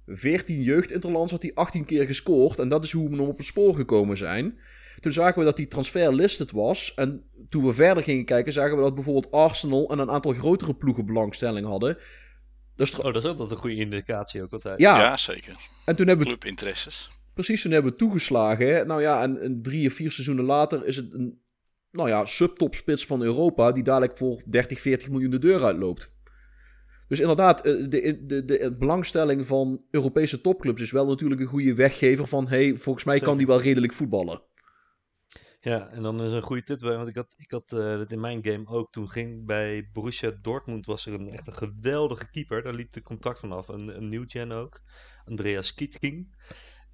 [0.05, 2.59] 14 jeugdinterlands had hij 18 keer gescoord.
[2.59, 4.59] En dat is hoe we hem op het spoor gekomen zijn.
[4.99, 6.93] Toen zagen we dat die transfer listed was.
[6.95, 10.75] En toen we verder gingen kijken, zagen we dat bijvoorbeeld Arsenal en een aantal grotere
[10.75, 11.97] ploegen belangstelling hadden.
[12.75, 14.79] Dus tr- Oh, dat is ook altijd een goede indicatie ook altijd.
[14.79, 15.55] ja, Ja, zeker.
[15.85, 17.09] en toen hebben we Clubinteresses.
[17.33, 18.67] Precies, toen hebben we toegeslagen.
[18.67, 18.85] hè.
[18.85, 21.41] Nou ja, en, en drie of vier seizoenen later is het een
[21.91, 23.71] nou ja, subtopspits van Europa...
[23.71, 26.11] die dadelijk voor 30, 40 miljoen de deur uitloopt.
[27.07, 31.73] Dus inderdaad, eh, de, de, de, belangstelling van Europese topclubs is wel natuurlijk een goede
[31.73, 32.47] weggever van...
[32.47, 34.41] hey, volgens mij kan die wel redelijk voetballen.
[35.63, 38.19] Ja, en dan is een goede tip bij, want ik had, ik had uh, in
[38.19, 38.91] mijn game ook.
[38.91, 42.63] Toen ging bij Borussia Dortmund was er een echt een geweldige keeper.
[42.63, 43.67] Daar liep de contract vanaf.
[43.67, 44.81] Een, een nieuw gen ook.
[45.25, 46.35] Andreas Kietking.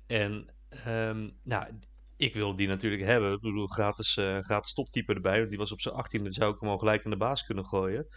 [0.08, 0.53] En
[0.88, 1.79] um, nou,
[2.17, 3.34] ik wilde die natuurlijk hebben.
[3.34, 5.47] Ik bedoel, gratis, uh, gratis topkeeper erbij.
[5.47, 8.08] Die was op zijn 18e, zou ik hem al gelijk in de baas kunnen gooien.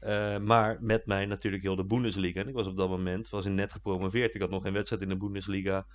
[0.00, 2.40] Uh, maar met mij natuurlijk heel de Bundesliga.
[2.40, 4.34] En ik was op dat moment was net gepromoveerd.
[4.34, 5.86] Ik had nog geen wedstrijd in de Bundesliga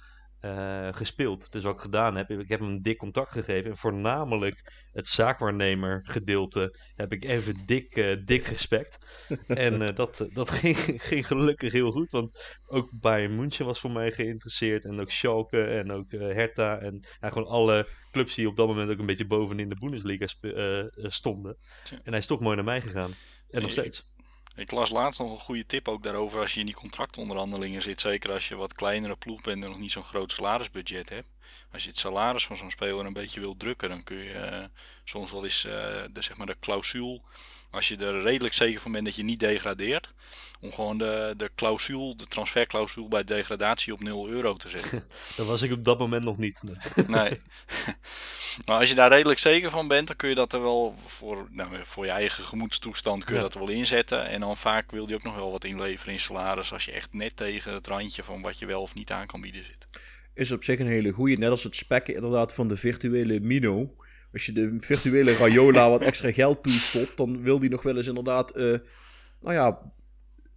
[0.41, 1.51] uh, gespeeld.
[1.51, 3.69] Dus wat ik gedaan heb, ik heb hem een dik contact gegeven.
[3.69, 9.25] En voornamelijk het zaakwaarnemer gedeelte heb ik even dik, uh, dik respect.
[9.47, 10.77] en uh, dat, dat ging,
[11.09, 12.11] ging gelukkig heel goed.
[12.11, 14.85] Want ook Bayern München was voor mij geïnteresseerd.
[14.85, 16.79] En ook Schalke en ook Hertha.
[16.79, 20.27] En ja, gewoon alle clubs die op dat moment ook een beetje bovenin de Bundesliga
[20.95, 21.57] stonden.
[21.89, 23.11] En hij is toch mooi naar mij gegaan.
[23.49, 24.15] En nog steeds.
[24.57, 28.01] Ik las laatst nog een goede tip ook daarover als je in die contractonderhandelingen zit.
[28.01, 31.29] Zeker als je wat kleinere ploeg bent en nog niet zo'n groot salarisbudget hebt.
[31.71, 34.65] Als je het salaris van zo'n speler een beetje wilt drukken, dan kun je uh,
[35.03, 35.71] soms wel eens uh,
[36.11, 37.21] de, zeg maar de clausule.
[37.69, 40.13] Als je er redelijk zeker van bent dat je niet degradeert.
[40.59, 45.03] Om gewoon de, de clausule, de transferclausule bij degradatie op 0 euro te zetten.
[45.37, 46.63] dat was ik op dat moment nog niet.
[46.63, 47.05] Nee.
[47.19, 47.41] nee.
[48.65, 51.47] Maar als je daar redelijk zeker van bent, dan kun je dat er wel voor,
[51.51, 54.27] nou, voor je eigen gemoedstoestand kun je dat er wel inzetten.
[54.27, 57.13] En dan vaak wil je ook nog wel wat inleveren in salaris als je echt
[57.13, 59.85] net tegen het randje van wat je wel of niet aan kan bieden zit.
[60.33, 63.95] Is op zich een hele goede, net als het spekken inderdaad van de virtuele Mino.
[64.37, 68.07] Als je de virtuele Rayola wat extra geld toestopt, dan wil die nog wel eens
[68.07, 68.63] inderdaad, uh,
[69.41, 69.91] nou ja,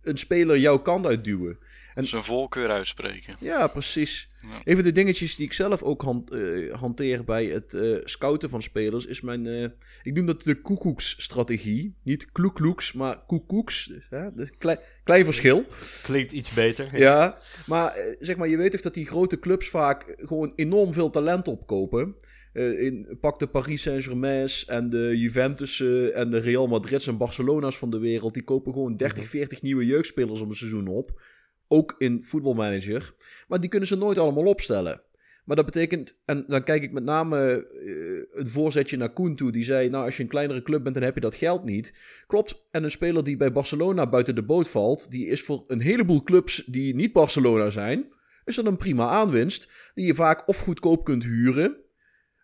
[0.02, 1.58] een speler jouw kant uitduwen.
[1.94, 3.36] En, Zijn voorkeur uitspreken.
[3.40, 4.28] Ja, precies.
[4.64, 4.74] Ja.
[4.74, 8.62] Van de dingetjes die ik zelf ook hand, uh, hanteer bij het uh, scouten van
[8.62, 9.44] spelers is mijn.
[9.44, 9.64] Uh,
[10.02, 11.94] ik noem dat de koekoeks-strategie.
[12.02, 13.92] Niet kloekloeks, maar koekoeks.
[14.10, 15.64] Ja, klei, klein verschil.
[16.02, 16.88] Klinkt iets beter.
[16.98, 21.10] Ja, maar zeg maar, je weet toch dat die grote clubs vaak gewoon enorm veel
[21.10, 22.16] talent opkopen.
[22.52, 25.80] In, pak de Paris Saint-Germain's en de Juventus
[26.12, 28.34] en de Real Madrid's en Barcelona's van de wereld.
[28.34, 31.22] Die kopen gewoon 30, 40 nieuwe jeugdspelers om een seizoen op.
[31.68, 33.14] Ook in voetbalmanager.
[33.48, 35.02] Maar die kunnen ze nooit allemaal opstellen.
[35.44, 39.52] Maar dat betekent, en dan kijk ik met name uh, een voorzetje naar Koen toe.
[39.52, 41.94] Die zei, nou als je een kleinere club bent, dan heb je dat geld niet.
[42.26, 45.10] Klopt, en een speler die bij Barcelona buiten de boot valt...
[45.10, 48.06] die is voor een heleboel clubs die niet Barcelona zijn...
[48.44, 49.70] is dat een prima aanwinst.
[49.94, 51.76] Die je vaak of goedkoop kunt huren...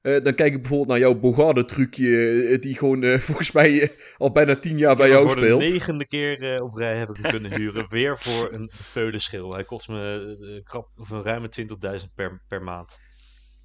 [0.07, 4.57] Uh, dan kijk ik bijvoorbeeld naar jouw Bogarde-trucje, die gewoon uh, volgens mij al bijna
[4.57, 5.61] tien jaar bij jou speelt.
[5.61, 9.55] Voor de negende keer op rij heb ik hem kunnen huren, weer voor een peulenschil.
[9.55, 11.49] Hij kost me krap, of een ruime
[12.01, 12.99] 20.000 per, per maand.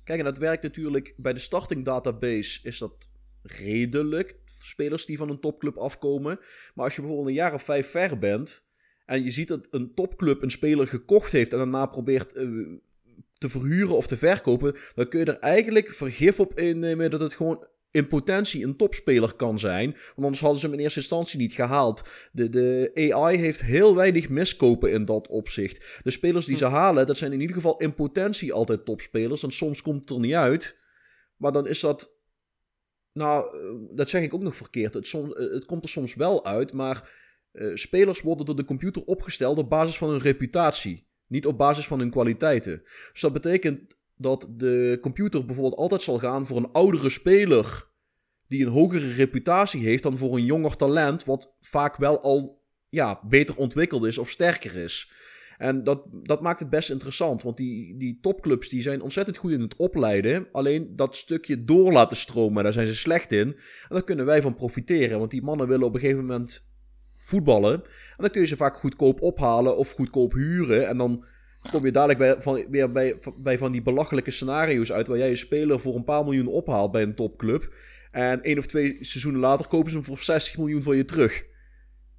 [0.04, 3.10] Kijk, en dat werkt natuurlijk bij de starting database is dat
[3.44, 4.36] redelijk.
[4.62, 6.40] Spelers die van een topclub afkomen.
[6.74, 8.66] Maar als je bijvoorbeeld een jaar of vijf ver bent.
[9.06, 12.78] En je ziet dat een topclub een speler gekocht heeft en daarna probeert uh,
[13.42, 17.34] te verhuren of te verkopen, dan kun je er eigenlijk vergif op innemen dat het
[17.34, 19.92] gewoon in potentie een topspeler kan zijn.
[19.92, 22.04] Want anders hadden ze hem in eerste instantie niet gehaald.
[22.32, 26.00] De, de AI heeft heel weinig miskopen in dat opzicht.
[26.04, 29.44] De spelers die ze halen, dat zijn in ieder geval in potentie altijd topspelers.
[29.44, 30.78] En soms komt het er niet uit.
[31.36, 32.20] Maar dan is dat.
[33.14, 33.56] Nou,
[33.96, 34.94] dat zeg ik ook nog verkeerd.
[34.94, 37.12] Het, som, het komt er soms wel uit, maar
[37.54, 41.10] uh, spelers worden door de computer opgesteld op basis van hun reputatie.
[41.32, 42.82] Niet op basis van hun kwaliteiten.
[43.12, 47.90] Dus dat betekent dat de computer bijvoorbeeld altijd zal gaan voor een oudere speler
[48.48, 53.22] die een hogere reputatie heeft dan voor een jonger talent, wat vaak wel al ja,
[53.28, 55.12] beter ontwikkeld is of sterker is.
[55.58, 59.52] En dat, dat maakt het best interessant, want die, die topclubs die zijn ontzettend goed
[59.52, 60.48] in het opleiden.
[60.52, 63.48] Alleen dat stukje door laten stromen, daar zijn ze slecht in.
[63.48, 63.56] En
[63.90, 66.71] daar kunnen wij van profiteren, want die mannen willen op een gegeven moment
[67.22, 67.74] voetballen.
[67.74, 70.88] En dan kun je ze vaak goedkoop ophalen of goedkoop huren.
[70.88, 71.26] En dan
[71.72, 75.08] kom je dadelijk bij, van, weer bij, bij van die belachelijke scenario's uit...
[75.08, 77.74] waar jij een speler voor een paar miljoen ophaalt bij een topclub.
[78.12, 81.44] En één of twee seizoenen later kopen ze hem voor 60 miljoen voor je terug.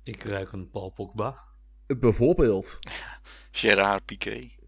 [0.03, 1.45] Ik ruik een Paul Pogba.
[1.87, 2.79] Bijvoorbeeld.
[3.51, 4.62] Gerard Piqué.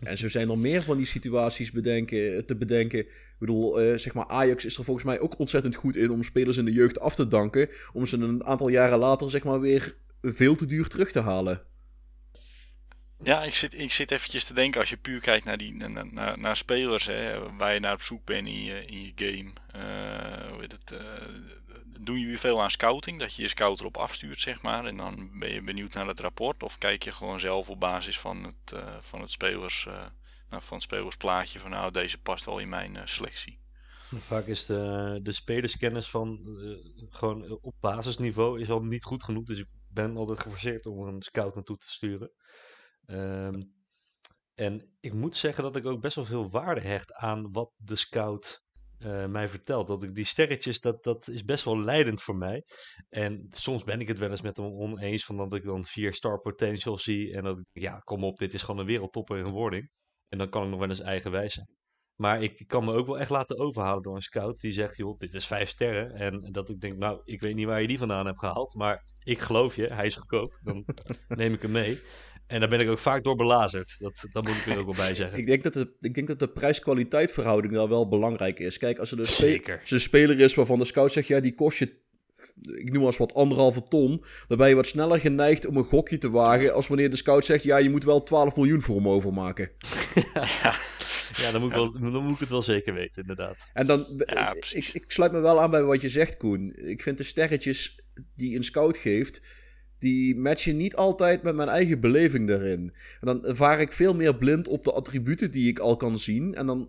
[0.00, 2.98] En zo zijn er meer van die situaties bedenken, te bedenken.
[2.98, 6.22] Ik bedoel, uh, zeg maar, Ajax is er volgens mij ook ontzettend goed in om
[6.22, 7.68] spelers in de jeugd af te danken.
[7.92, 11.62] Om ze een aantal jaren later, zeg maar, weer veel te duur terug te halen.
[13.22, 16.12] Ja, ik zit, ik zit eventjes te denken als je puur kijkt naar, die, naar,
[16.12, 19.52] naar, naar spelers hè, waar je naar op zoek bent in je, in je game.
[19.76, 21.00] Uh, hoe heet het, uh,
[22.00, 23.18] doen jullie veel aan scouting?
[23.18, 24.84] Dat je je scout erop afstuurt, zeg maar.
[24.84, 26.62] En dan ben je benieuwd naar het rapport.
[26.62, 29.84] Of kijk je gewoon zelf op basis van het, uh, van het, spelers,
[30.48, 33.58] nou, van het spelersplaatje van nou, deze past wel in mijn selectie.
[34.16, 36.40] Vaak is de, de spelerskennis van
[37.08, 39.44] gewoon op basisniveau is al niet goed genoeg.
[39.44, 42.30] Dus ik ben altijd geforceerd om een scout naartoe te sturen.
[43.10, 43.62] Ehm,
[44.54, 47.96] en ik moet zeggen dat ik ook best wel veel waarde hecht aan wat de
[47.96, 48.62] scout
[48.98, 49.86] eh, mij vertelt.
[49.86, 52.64] Dat ik die sterretjes, dat, dat is best wel leidend voor mij.
[53.08, 56.14] En soms ben ik het wel eens met hem oneens, van dat ik dan vier
[56.14, 57.34] star potential zie.
[57.34, 59.90] En denk, ja, kom op, dit is gewoon een wereldtopper in wording.
[60.28, 61.68] En dan kan ik nog wel eens eigenwijs zijn.
[62.16, 65.18] Maar ik kan me ook wel echt laten overhalen door een scout die zegt, joh,
[65.18, 66.12] dit is vijf sterren.
[66.12, 69.04] En dat ik denk, nou, ik weet niet waar je die vandaan hebt gehaald, maar
[69.24, 70.60] ik geloof je, hij is goedkoop.
[70.62, 70.84] Dan
[71.28, 72.00] neem ik hem mee.
[72.50, 73.96] En daar ben ik ook vaak door belazerd.
[73.98, 75.38] Dat, dat moet ik er ook wel bij zeggen.
[75.42, 78.78] Ik denk dat de, ik denk dat de prijs-kwaliteit verhouding daar wel belangrijk is.
[78.78, 81.40] Kijk, als er een, spe- als er een speler is waarvan de scout zegt, ja,
[81.40, 81.84] die kost je,
[82.62, 84.24] ik noem maar eens wat, anderhalve ton.
[84.48, 87.44] Dan ben je wat sneller geneigd om een gokje te wagen als wanneer de scout
[87.44, 89.70] zegt, ja, je moet wel 12 miljoen voor hem overmaken.
[91.36, 93.70] Ja, dan moet, ik wel, dan moet ik het wel zeker weten, inderdaad.
[93.72, 96.72] En dan, Ja, ik, ik sluit me wel aan bij wat je zegt, Koen.
[96.76, 98.02] Ik vind de sterretjes
[98.36, 99.40] die een scout geeft,
[100.00, 102.92] die matchen niet altijd met mijn eigen beleving daarin.
[103.20, 106.54] En dan vaar ik veel meer blind op de attributen die ik al kan zien.
[106.54, 106.88] En dan,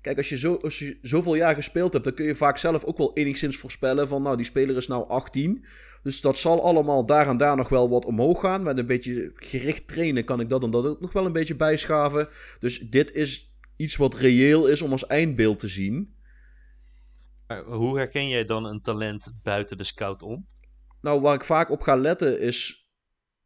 [0.00, 2.84] kijk, als je, zo, als je zoveel jaar gespeeld hebt, dan kun je vaak zelf
[2.84, 5.64] ook wel enigszins voorspellen van, nou, die speler is nou 18.
[6.02, 8.62] Dus dat zal allemaal daar en daar nog wel wat omhoog gaan.
[8.62, 11.56] Met een beetje gericht trainen kan ik dat en dat ook nog wel een beetje
[11.56, 12.28] bijschaven.
[12.58, 16.14] Dus dit is iets wat reëel is om als eindbeeld te zien.
[17.46, 20.46] Maar hoe herken jij dan een talent buiten de scout om?
[21.00, 22.88] Nou, waar ik vaak op ga letten is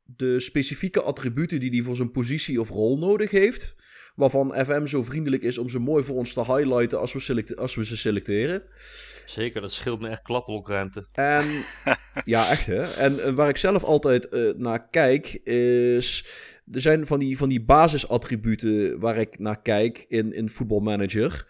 [0.03, 3.75] de specifieke attributen die hij voor zijn positie of rol nodig heeft.
[4.15, 7.75] Waarvan FM zo vriendelijk is om ze mooi voor ons te highlighten als we, als
[7.75, 8.63] we ze selecteren.
[9.25, 11.07] Zeker, dat scheelt me echt klapblokruimte.
[11.13, 11.45] En
[12.25, 12.83] ja, echt hè.
[12.83, 16.27] En eh, waar ik zelf altijd eh, naar kijk is...
[16.73, 21.47] Er zijn van die, van die basisattributen waar ik naar kijk in, in Football Manager.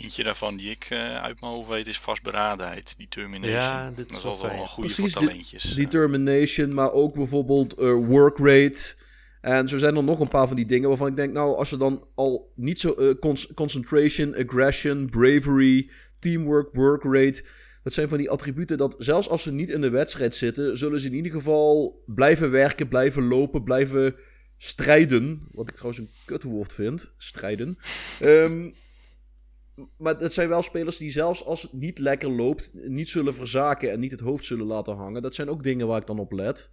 [0.00, 3.50] Eentje daarvan die ik eh, uit mijn hoofd weet is vastberadenheid, determination.
[3.52, 5.74] Ja, dit is dat is wel wel een goede Precies, voor talentjes.
[5.74, 8.94] Determination, maar ook bijvoorbeeld eh, work rate.
[9.40, 11.70] En zo zijn er nog een paar van die dingen waarvan ik denk, nou, als
[11.70, 12.92] je dan al niet zo.
[12.94, 17.44] eh, cons- concentration, aggression, bravery, teamwork, work rate.
[17.82, 21.00] Dat zijn van die attributen dat zelfs als ze niet in de wedstrijd zitten, zullen
[21.00, 24.14] ze in ieder geval blijven werken, blijven lopen, blijven
[24.58, 25.48] strijden.
[25.52, 27.78] Wat ik trouwens een kutwoord vind, strijden.
[28.20, 28.70] Ehm,
[29.96, 33.92] maar dat zijn wel spelers die zelfs als het niet lekker loopt, niet zullen verzaken
[33.92, 35.22] en niet het hoofd zullen laten hangen.
[35.22, 36.70] Dat zijn ook dingen waar ik dan op let.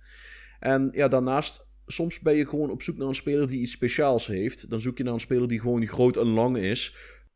[0.59, 4.27] En ja, daarnaast, soms ben je gewoon op zoek naar een speler die iets speciaals
[4.27, 4.69] heeft.
[4.69, 6.95] Dan zoek je naar een speler die gewoon groot en lang is.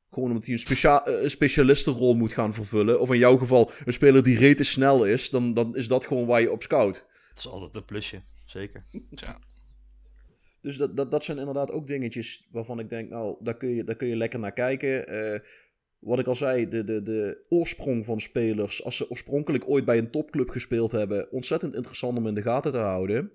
[0.09, 2.99] Gewoon omdat hij een, specia eh, een specialistenrol moet gaan vervullen.
[2.99, 5.29] Of in jouw geval een speler die rete snel is.
[5.29, 7.05] Dan, dan is dat gewoon waar je op scout.
[7.29, 8.85] Dat is altijd een plusje, zeker.
[9.09, 9.39] Ja.
[10.63, 13.83] Dus dat, dat, dat zijn inderdaad ook dingetjes waarvan ik denk, nou, daar kun je,
[13.83, 15.07] daar kun je lekker naar kijken.
[15.07, 15.39] Eh,
[15.99, 19.97] wat ik al zei, de, de, de oorsprong van spelers, als ze oorspronkelijk ooit bij
[19.97, 23.31] een topclub gespeeld hebben, ontzettend interessant om in de gaten te houden.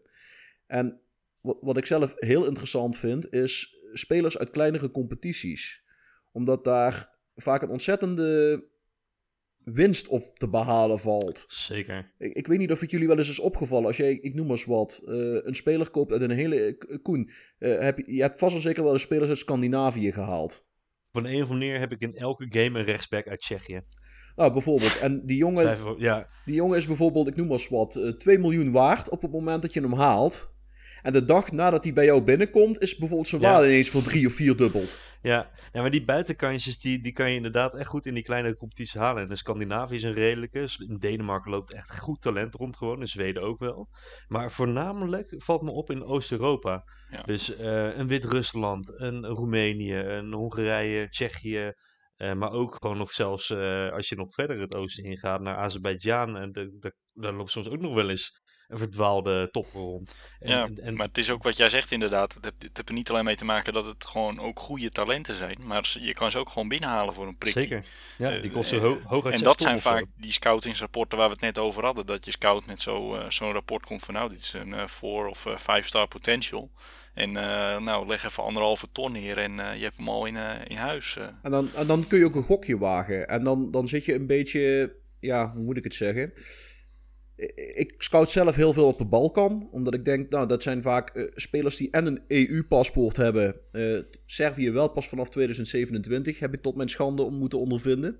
[0.67, 1.01] En
[1.41, 5.85] wat, wat ik zelf heel interessant vind, is spelers uit kleinere competities.
[6.33, 8.65] Omdat daar vaak een ontzettende
[9.73, 11.45] winst op te behalen valt.
[11.49, 12.15] Zeker.
[12.19, 13.87] Ik, ik weet niet of het jullie wel eens is opgevallen.
[13.87, 16.77] Als jij, ik noem maar eens wat, eh, een speler koopt uit een hele...
[16.89, 20.67] eh, Koen, eh, heb, je hebt vast en zeker wel eens spelers uit Scandinavië gehaald.
[21.13, 23.81] Op een, of andere manier heb ik in elke game een rechtsback uit Tsjechië.
[24.37, 24.99] Nou, bijvoorbeeld.
[24.99, 28.09] En die jongen, Blijf- Ja, die jongen is bijvoorbeeld, ik noem maar eens wat, eh,
[28.09, 30.57] 2 miljoen waard op het moment dat je hem haalt.
[31.03, 33.51] En de dag nadat hij bij jou binnenkomt, is bijvoorbeeld zijn Ja.
[33.53, 35.01] waarde ineens voor drie of vier dubbeld.
[35.23, 35.51] Ja.
[35.73, 38.95] ja, maar die buitenkantjes die, die kan je inderdaad echt goed in die kleine competities
[38.95, 39.23] halen.
[39.23, 40.69] En in Scandinavië is een redelijke.
[40.89, 43.01] In Denemarken loopt echt goed talent rond gewoon.
[43.01, 43.89] In Zweden ook wel.
[44.29, 46.85] Maar voornamelijk valt me op in Oost-Europa.
[47.11, 47.23] Ja.
[47.23, 51.73] Dus eh, een Wit-Rusland, een Roemenië, een Hongarije, Tsjechië.
[52.17, 55.57] eh, maar ook gewoon nog zelfs eh, als je nog verder het oosten ingaat naar
[55.57, 56.37] Azerbeidzjan.
[56.37, 56.53] En
[57.13, 60.15] daar loopt soms ook nog wel eens een verdwaalde topper rond.
[60.41, 62.35] En, Ja, en- en- maar het is ook wat jij zegt inderdaad.
[62.35, 64.91] Het heeft, het heeft er niet alleen mee te maken dat het gewoon ook goede
[64.91, 65.59] talenten zijn.
[65.65, 67.61] Maar ze- je kan ze ook gewoon binnenhalen voor een prikje.
[67.61, 67.85] Zeker.
[68.19, 71.33] Ja, die Eh, kosten eh, ho hooguit En dat zijn vaak die scoutingsrapporten waar we
[71.33, 72.07] het net over hadden.
[72.07, 75.27] Dat je scout met zo, eh, zo'n rapport komt van nou, dit is een 4
[75.27, 76.71] of 5 star potential.
[77.15, 80.37] En eh, nou, leg even anderhalve ton neer en eh, je hebt hem al in,
[80.37, 81.17] eh, in huis.
[81.43, 83.29] En dan, en dan kun je ook een gokje wagen.
[83.29, 86.33] En dan, dan zit je een beetje, ja, hoe moet ik het zeggen?
[87.77, 89.69] Ik scout zelf heel veel op de Balkan.
[89.73, 93.55] Omdat ik denk, nou, dat zijn vaak eh, spelers die en een EU-paspoort hebben.
[93.73, 98.19] Eh, Servië wel pas vanaf 2027, heb ik tot mijn schande om moeten ondervinden.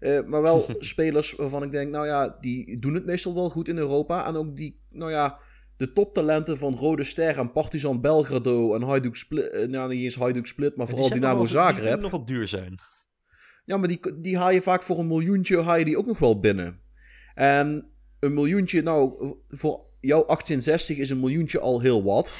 [0.00, 3.68] Eh, maar wel spelers waarvan ik denk, nou ja, die doen het meestal wel goed
[3.68, 4.26] in Europa.
[4.26, 5.38] En ook die, nou ja,
[5.76, 9.66] de toptalenten van Rode Ster en Partizan Belgrado en Hajduk Split.
[9.70, 11.92] nou, niet eens Hajduk Split, maar vooral Dynamo nog die- Zagreb.
[11.92, 12.74] Die nogal duur zijn.
[13.64, 16.18] Ja, maar die, die haal je vaak voor een miljoentje haal je die ook nog
[16.18, 16.80] wel binnen.
[17.34, 17.91] En
[18.22, 19.12] een miljoentje, nou,
[19.48, 22.34] voor jouw 1860 is een miljoentje al heel wat.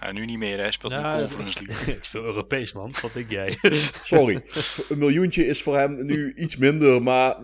[0.00, 0.60] Ja, nu niet meer, hè.
[0.60, 1.94] Hij speelt Ja, nu Conference League.
[1.94, 2.94] ik speel Europees, man.
[3.02, 3.56] Wat denk jij?
[4.04, 4.40] Sorry.
[4.88, 7.36] een miljoentje is voor hem nu iets minder, maar...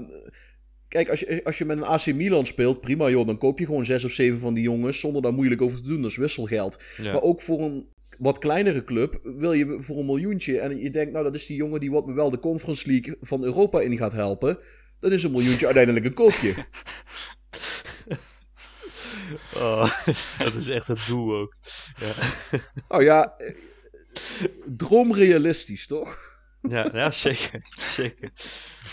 [0.89, 3.67] Kijk, als je, als je met een AC Milan speelt, prima joh, dan koop je
[3.67, 6.03] gewoon zes of zeven van die jongens zonder daar moeilijk over te doen.
[6.03, 6.79] Dat is wisselgeld.
[6.97, 7.13] Ja.
[7.13, 7.89] Maar ook voor een
[8.19, 10.59] wat kleinere club wil je voor een miljoentje.
[10.59, 13.17] En je denkt, nou dat is die jongen die wat me wel de Conference League
[13.21, 14.59] van Europa in gaat helpen.
[15.01, 16.55] Dan is een miljoentje uiteindelijk een koopje.
[19.55, 19.91] Oh,
[20.39, 21.55] dat is echt het doel ook.
[22.01, 22.13] Ja,
[22.89, 23.55] Nou ja, eh,
[24.67, 26.19] droomrealistisch toch?
[26.69, 27.67] ja, ja zeker.
[27.79, 28.31] zeker.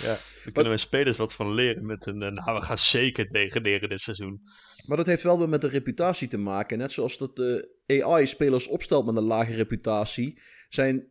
[0.02, 2.22] Ja, daar kunnen we spelers wat van leren met een...
[2.22, 4.42] eh, Nou, we gaan zeker degraderen dit seizoen.
[4.88, 6.78] Maar dat heeft wel weer met de reputatie te maken.
[6.78, 7.70] Net zoals dat de
[8.04, 11.08] AI spelers opstelt met een lage reputatie, zijn,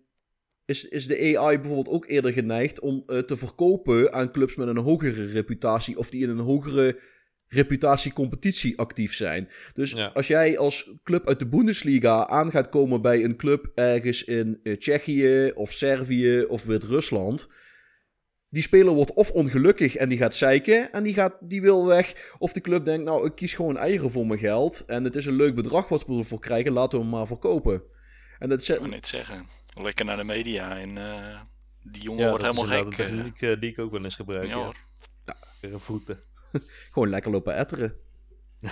[0.72, 4.68] is, is de AI bijvoorbeeld ook eerder geneigd om eh, te verkopen aan clubs met
[4.68, 7.00] een hogere reputatie of die in een hogere
[7.48, 9.48] reputatiecompetitie actief zijn.
[9.74, 10.10] Dus Ja.
[10.14, 14.60] als jij als club uit de Bundesliga aan gaat komen bij een club ergens in
[14.62, 17.48] eh, Tsjechië of Servië of Wit-Rusland,
[18.48, 22.34] die speler wordt of ongelukkig en die gaat zeiken en die, gaat, die wil weg.
[22.38, 24.84] Of de club denkt, nou, ik kies gewoon eieren voor mijn geld.
[24.86, 27.82] En het is een leuk bedrag wat we ervoor krijgen, laten we hem maar verkopen.
[28.38, 29.46] En dat Ik zet, wou net zeggen.
[29.74, 31.40] Lekker naar de media en eh,
[31.82, 32.86] die jongen Ja, wordt dat helemaal gek.
[32.86, 33.08] een eh.
[33.08, 34.48] techniek eh, die ik ook wel eens gebruik.
[34.48, 34.76] ja, Ja, hoor.
[35.60, 36.18] Een voeten.
[36.92, 37.94] gewoon lekker lopen etteren.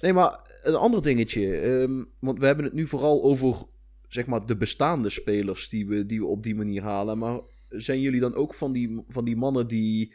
[0.00, 1.56] Nee, maar een ander dingetje.
[1.60, 3.66] ehm, want we hebben het nu vooral over,
[4.08, 7.18] zeg maar, de bestaande spelers die we, die we op die manier halen.
[7.18, 10.14] Maar zijn jullie dan ook van die, van die mannen die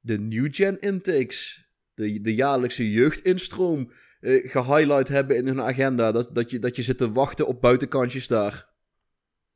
[0.00, 3.90] de new gen intakes, de, de jaarlijkse jeugdinstroom,
[4.24, 6.12] eh gehighlight hebben in hun agenda?
[6.12, 8.72] Dat, dat, je, dat je zit te wachten op buitenkantjes daar.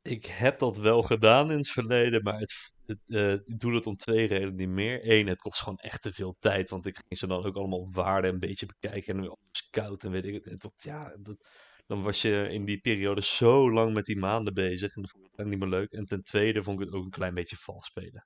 [0.01, 2.73] Ik heb dat wel gedaan in het verleden, maar het,
[3.05, 4.99] eh, ik doe het om twee redenen niet meer.
[5.09, 7.91] Eén, het kost gewoon echt te veel tijd, want ik ging ze dan ook allemaal
[7.91, 10.61] waarde een beetje bekijken en op scout en weet ik het.
[10.61, 11.49] Dat, ja, dat,
[11.87, 15.25] dan was je in die periode zo lang met die maanden bezig en dat vond
[15.25, 15.91] ik niet meer leuk.
[15.91, 18.25] En ten tweede vond ik het ook een klein beetje vals spelen.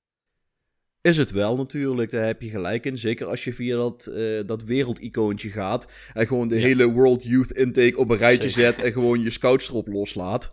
[1.04, 2.98] Is het wel natuurlijk, daar heb je gelijk in.
[2.98, 6.62] Zeker als je via dat, eh dat wereldicoontje gaat en gewoon de Ja.
[6.62, 8.74] hele World Youth Intake op een rijtje Zeker.
[8.76, 10.52] zet en gewoon je scouts erop loslaat.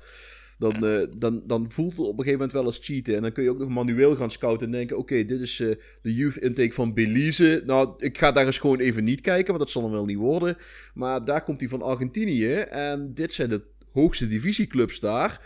[0.59, 3.15] Dan, eh, dan, dan voelt het op een gegeven moment wel als cheaten.
[3.17, 5.69] En dan kun je ook nog manueel gaan scouten en denken: oké, dit is eh,
[6.03, 7.63] de Youth Intake van Belize.
[7.67, 10.17] Nou, ik ga daar eens gewoon even niet kijken, want dat zal hem wel niet
[10.19, 10.57] worden.
[10.95, 15.41] Maar daar komt hij van Argentinië en dit zijn de hoogste divisieclubs daar.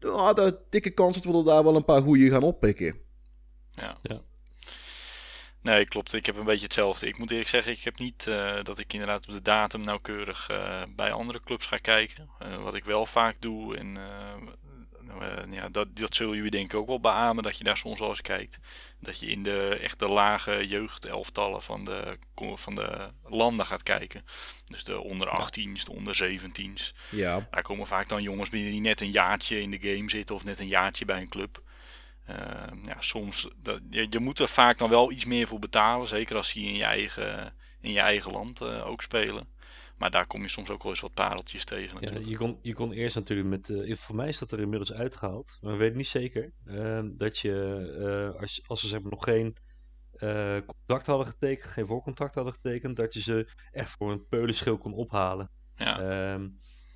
[0.00, 2.94] Nou, de dikke kans dat we er daar wel een paar goede gaan oppikken.
[3.70, 3.98] Ja.
[4.02, 4.22] Ja.
[5.62, 6.12] Nee, klopt.
[6.12, 7.06] Ik heb een beetje hetzelfde.
[7.06, 10.48] Ik moet eerlijk zeggen, ik heb niet eh, dat ik inderdaad op de datum nauwkeurig
[10.48, 12.30] eh, bij andere clubs ga kijken.
[12.38, 13.96] Eh, wat ik wel vaak doe, en
[15.20, 17.98] eh, ja, dat, dat zullen jullie denk ik ook wel beamen, dat je daar soms
[17.98, 18.58] wel eens kijkt.
[19.00, 22.18] Dat je in de echte lage jeugdelftallen van de,
[22.54, 24.24] van de landen gaat kijken.
[24.64, 26.94] Dus de onder 18's, de onder 17's.
[27.10, 27.48] Ja.
[27.50, 30.44] Daar komen vaak dan jongens binnen die net een jaartje in de game zitten of
[30.44, 31.62] net een jaartje bij een club.
[32.24, 32.36] Eh,
[32.82, 36.08] ja, soms, dat, je, je moet er vaak dan wel iets meer voor betalen.
[36.08, 39.48] Zeker als die in je eigen, in je eigen land eh, ook spelen.
[39.98, 42.28] Maar daar kom je soms ook wel eens wat pareltjes tegen Ja, natuurlijk.
[42.30, 43.70] je, kon, je kon eerst natuurlijk met.
[43.70, 46.52] eh, voor mij is dat er inmiddels uitgehaald, maar ik weet het niet zeker.
[46.64, 49.56] eh, dat je, eh, als, als ze zeg maar nog geen
[50.66, 54.92] contract hadden getekend, geen voorcontract hadden getekend, dat je ze echt voor een peulenschil kon
[54.94, 55.50] ophalen.
[55.76, 56.48] Ja, Ehm,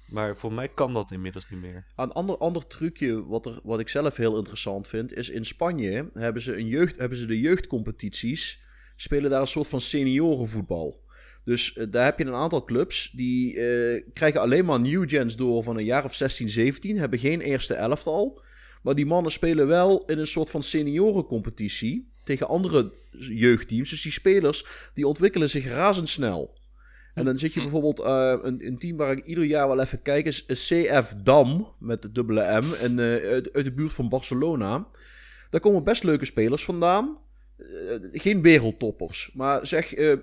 [0.07, 1.87] maar voor mij kan dat inmiddels niet meer.
[1.97, 6.09] Een ander, ander trucje wat, er, wat ik zelf heel interessant vind, is in Spanje
[6.13, 8.63] hebben ze, een jeugd, hebben ze de jeugdcompetities,
[8.97, 11.03] spelen daar een soort van seniorenvoetbal.
[11.45, 15.37] Dus eh, daar heb je een aantal clubs die eh, krijgen alleen maar new gens
[15.37, 18.43] door van een jaar of 16, 17, hebben geen eerste elftal.
[18.83, 23.91] Maar die mannen spelen wel in een soort van seniorencompetitie tegen andere jeugdteams.
[23.91, 26.55] Dus die spelers die ontwikkelen zich razendsnel.
[27.15, 30.03] En dan zit je bijvoorbeeld eh, een, een team waar ik ieder jaar wel even
[30.03, 33.93] kijk, is, is CF Dam met de dubbele M en, eh, uit, uit de buurt
[33.93, 34.87] van Barcelona.
[35.51, 37.19] Daar komen best leuke spelers vandaan.
[37.57, 37.67] Eh,
[38.13, 40.17] geen wereldtoppers, maar zeg eh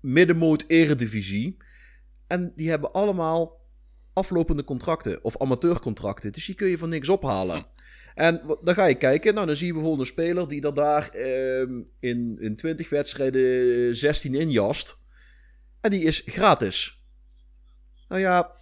[0.00, 1.56] middenmoot eredivisie.
[2.26, 3.60] En die hebben allemaal
[4.12, 6.32] aflopende contracten of amateurcontracten.
[6.32, 7.66] Dus die kun je van niks ophalen.
[8.14, 11.08] En dan ga je kijken, nou dan zie je bijvoorbeeld een speler die er daar
[11.08, 14.96] ehm, in, in 20 wedstrijden 16 injast.
[15.80, 17.04] En die is gratis.
[18.08, 18.56] Nou ja,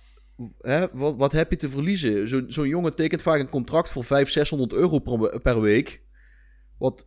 [0.58, 2.28] hè, wat, wat heb je te verliezen?
[2.52, 4.98] Zo'n jongen tekent vaak een contract voor 500, 600 euro
[5.38, 6.02] per, week.
[6.78, 7.06] Wat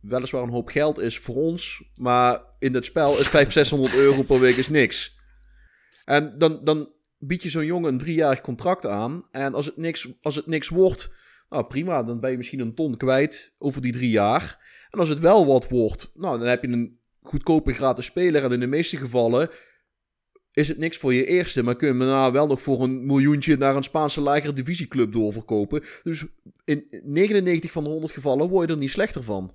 [0.00, 1.84] weliswaar een hoop geld is voor ons.
[1.94, 5.18] Maar in het spel is 500, 600 euro per week is niks.
[6.04, 9.26] En dan, dan bied je zo'n jongen een driejarig contract aan.
[9.30, 11.12] En als het, niks, als het niks wordt,
[11.48, 14.68] nou prima, dan ben je misschien een ton kwijt over die drie jaar.
[14.90, 16.99] En als het wel wat wordt, nou dan heb je een
[17.30, 18.44] goedkope gratis speler.
[18.44, 19.50] En in de meeste gevallen
[20.52, 21.62] is het niks voor je eerste.
[21.62, 25.12] Maar kun je hem daarna wel nog voor een miljoentje naar een Spaanse lagere divisieclub
[25.12, 25.84] doorverkopen.
[26.02, 26.24] Dus
[26.64, 29.54] in 99 van de 100 gevallen word je er niet slechter van.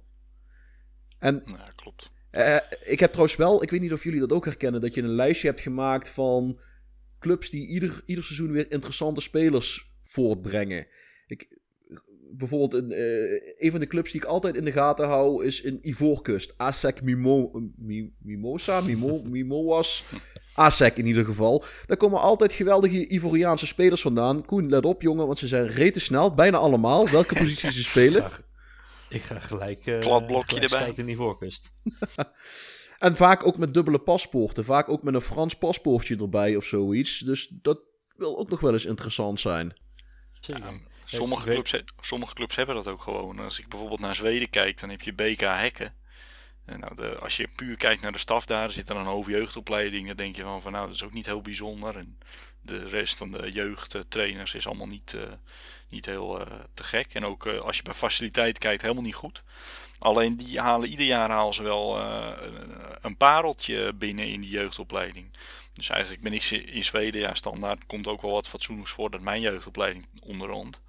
[1.19, 2.11] En Ja, klopt.
[2.31, 5.01] eh, ik heb trouwens wel, ik weet niet of jullie dat ook herkennen, dat je
[5.01, 6.59] een lijstje hebt gemaakt van
[7.19, 10.87] clubs die ieder, ieder seizoen weer interessante spelers voortbrengen.
[11.27, 11.61] Ik,
[12.37, 15.61] bijvoorbeeld een, eh, een van de clubs die ik altijd in de gaten hou is
[15.61, 16.53] in Ivoorkust.
[16.57, 20.03] ASEC Mimo, Mi- Mimosa, Mimo, Mimoas.
[20.53, 21.63] ASEC in ieder geval.
[21.85, 24.45] Daar komen altijd geweldige Ivoriaanse spelers vandaan.
[24.45, 26.33] Koen, let op jongen, want ze zijn rete snel.
[26.33, 27.09] Bijna allemaal.
[27.09, 28.31] Welke positie ze spelen.
[29.09, 30.93] Ik ga gelijk, eh Kladblokje gelijk erbij.
[30.95, 31.73] in die voorkust.
[32.99, 34.65] En vaak ook met dubbele paspoorten.
[34.65, 37.19] Vaak ook met een Frans paspoortje erbij of zoiets.
[37.19, 37.79] Dus dat
[38.15, 39.73] wil ook nog wel eens interessant zijn.
[40.39, 40.71] Ja,
[41.05, 43.39] sommige, clubs, sommige clubs hebben dat ook gewoon.
[43.39, 45.93] Als ik bijvoorbeeld naar Zweden kijk, dan heb je BK Hekken.
[46.65, 49.05] En nou, de, als je puur kijkt naar de staf daar, er zit dan een
[49.05, 50.07] hoofdjeugdopleiding.
[50.07, 51.97] Dan denk je van, van nou, dat is ook niet heel bijzonder.
[51.97, 52.17] En
[52.61, 55.21] de rest van de jeugdtrainers is allemaal niet, eh,
[55.89, 57.13] niet heel eh, te gek.
[57.13, 59.43] En ook eh, als je bij faciliteit kijkt, helemaal niet goed.
[59.99, 64.49] Alleen die halen ieder jaar halen ze wel eh, een- een pareltje binnen in die
[64.49, 65.31] jeugdopleiding.
[65.75, 69.21] Dus eigenlijk ben ik in Zweden, ja, standaard komt ook wel wat fatsoenlijks voor dat
[69.21, 70.81] mijn jeugdopleiding onderhand.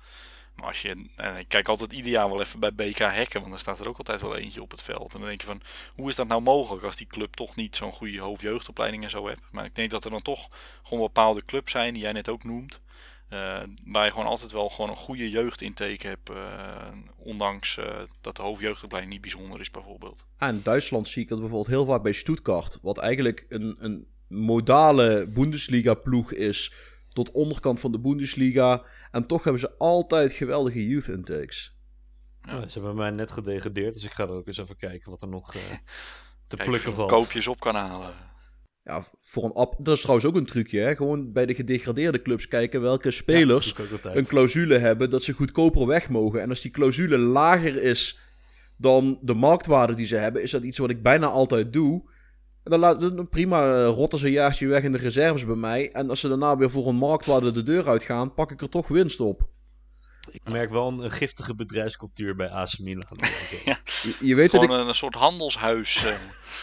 [0.57, 3.53] Maar als je, en ik kijk altijd ieder jaar wel even bij BK Hekken, want
[3.53, 5.15] dan staat er ook altijd wel eentje op het veld.
[5.15, 5.61] En dan denk je van,
[5.95, 9.27] hoe is dat nou mogelijk als die club toch niet zo'n goede hoofdjeugdopleiding en zo
[9.29, 9.43] hebt.
[9.53, 10.49] Maar ik denk dat er dan toch
[10.83, 12.81] gewoon bepaalde clubs zijn, die jij net ook noemt,
[13.29, 18.37] eh, waar je gewoon altijd wel gewoon een goede jeugdintake hebt, eh, ondanks eh, dat
[18.37, 20.25] de hoofdjeugdopleiding niet bijzonder is bijvoorbeeld.
[20.39, 22.79] Ah, in Duitsland zie ik dat bijvoorbeeld heel vaak bij Stuttgart.
[22.83, 26.73] Wat eigenlijk een, een modale Bundesliga-ploeg is.
[27.09, 28.85] Tot onderkant van de Bundesliga.
[29.11, 31.77] En toch hebben ze altijd geweldige youth intakes.
[32.43, 35.23] Ja, ze hebben mij net gedegradeerd, dus ik ga er ook eens even kijken wat
[35.23, 35.61] er nog eh,
[36.47, 37.11] te Kijk, plukken valt.
[37.11, 38.15] koopjes op kan halen.
[38.85, 40.81] Ja, voor een ap dat is trouwens ook een trucje.
[40.81, 40.97] Hè?
[40.97, 46.09] Gewoon bij de gedegradeerde clubs kijken welke spelers een clausule hebben dat ze goedkoper weg
[46.09, 46.41] mogen.
[46.41, 48.19] En als die clausule lager is
[48.77, 52.11] dan de marktwaarde die ze hebben, is dat iets wat ik bijna altijd doe.
[52.67, 55.55] En dan laat dan prima eh, rotten ze een jaartje weg in de reserves bij
[55.55, 55.91] mij.
[55.93, 58.89] En als ze daarna weer voor een marktwaarde de deur uitgaan, pak ik er toch
[58.89, 59.49] winst op.
[60.31, 63.19] Ik merk wel een, een giftige bedrijfscultuur bij AC Milan.
[64.03, 66.05] Je, je weet dat Gewoon ik, een, soort handelshuis.
[66.05, 66.13] eh.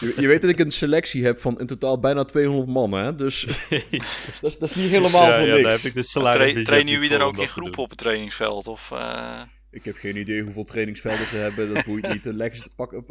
[0.00, 2.92] je, je weet dat ik een selectie heb van in totaal bijna 200 man.
[2.92, 3.14] Hè?
[3.14, 3.40] Dus
[4.40, 5.62] dat is, dat is niet helemaal ja, voor ja, niks.
[5.62, 8.66] daar heb ik de Tra salaris trainen jullie er ook in groepen op het trainingsveld?
[8.66, 9.40] Of, eh,
[9.74, 11.74] Ik heb geen idee hoeveel trainingsvelden ze hebben.
[11.74, 12.24] Dat boeit niet.
[12.24, 13.04] Leggen ze te pakken.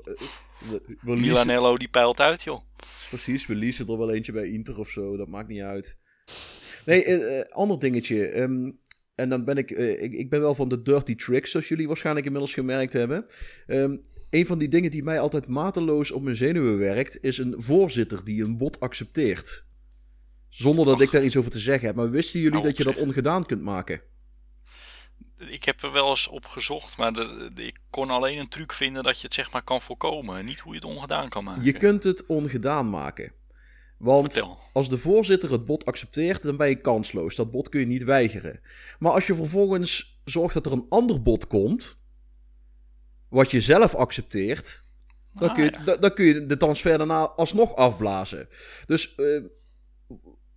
[1.01, 2.61] We, Milanello die peilt uit, joh.
[3.09, 5.18] Precies, we leasen er wel eentje bij Inter of zo.
[5.18, 5.97] Dat maakt niet uit.
[6.86, 8.28] Nee, eh, eh, ander dingetje.
[8.28, 8.72] ehm,
[9.16, 10.14] en dan ben ik, eh, ik...
[10.14, 13.26] Ik ben wel van de dirty tricks, zoals jullie waarschijnlijk inmiddels gemerkt hebben.
[13.68, 13.95] Ehm
[14.34, 17.18] een van die dingen die mij altijd mateloos op mijn zenuwen werkt...
[17.22, 19.66] is een voorzitter die een bod accepteert.
[20.49, 21.95] Zonder dat ik daar iets over te zeggen heb.
[21.95, 24.01] Maar wisten jullie Nou, dat je dat ongedaan kunt maken?
[25.52, 28.74] Ik heb er wel eens op gezocht, maar de, de- ik kon alleen een truc
[28.74, 30.38] vinden dat je het zeg maar kan voorkomen.
[30.38, 31.64] en Niet hoe je het ongedaan kan maken.
[31.64, 33.34] Je kunt het ongedaan maken.
[33.98, 34.60] Want Vertel.
[34.74, 37.36] Als de voorzitter het bod accepteert, dan ben je kansloos.
[37.36, 38.60] Dat bod kun je niet weigeren.
[39.00, 42.02] Maar als je vervolgens zorgt dat er een ander bod komt,
[43.30, 44.86] wat je zelf accepteert,
[45.34, 45.84] dan, Ah, kun, je, ja.
[45.84, 48.48] da- dan kun je de transfer daarna alsnog afblazen.
[48.86, 49.41] Dus eh,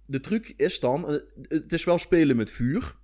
[0.06, 1.16] de truc is dan, eh,
[1.48, 2.96] het is wel spelen met vuur.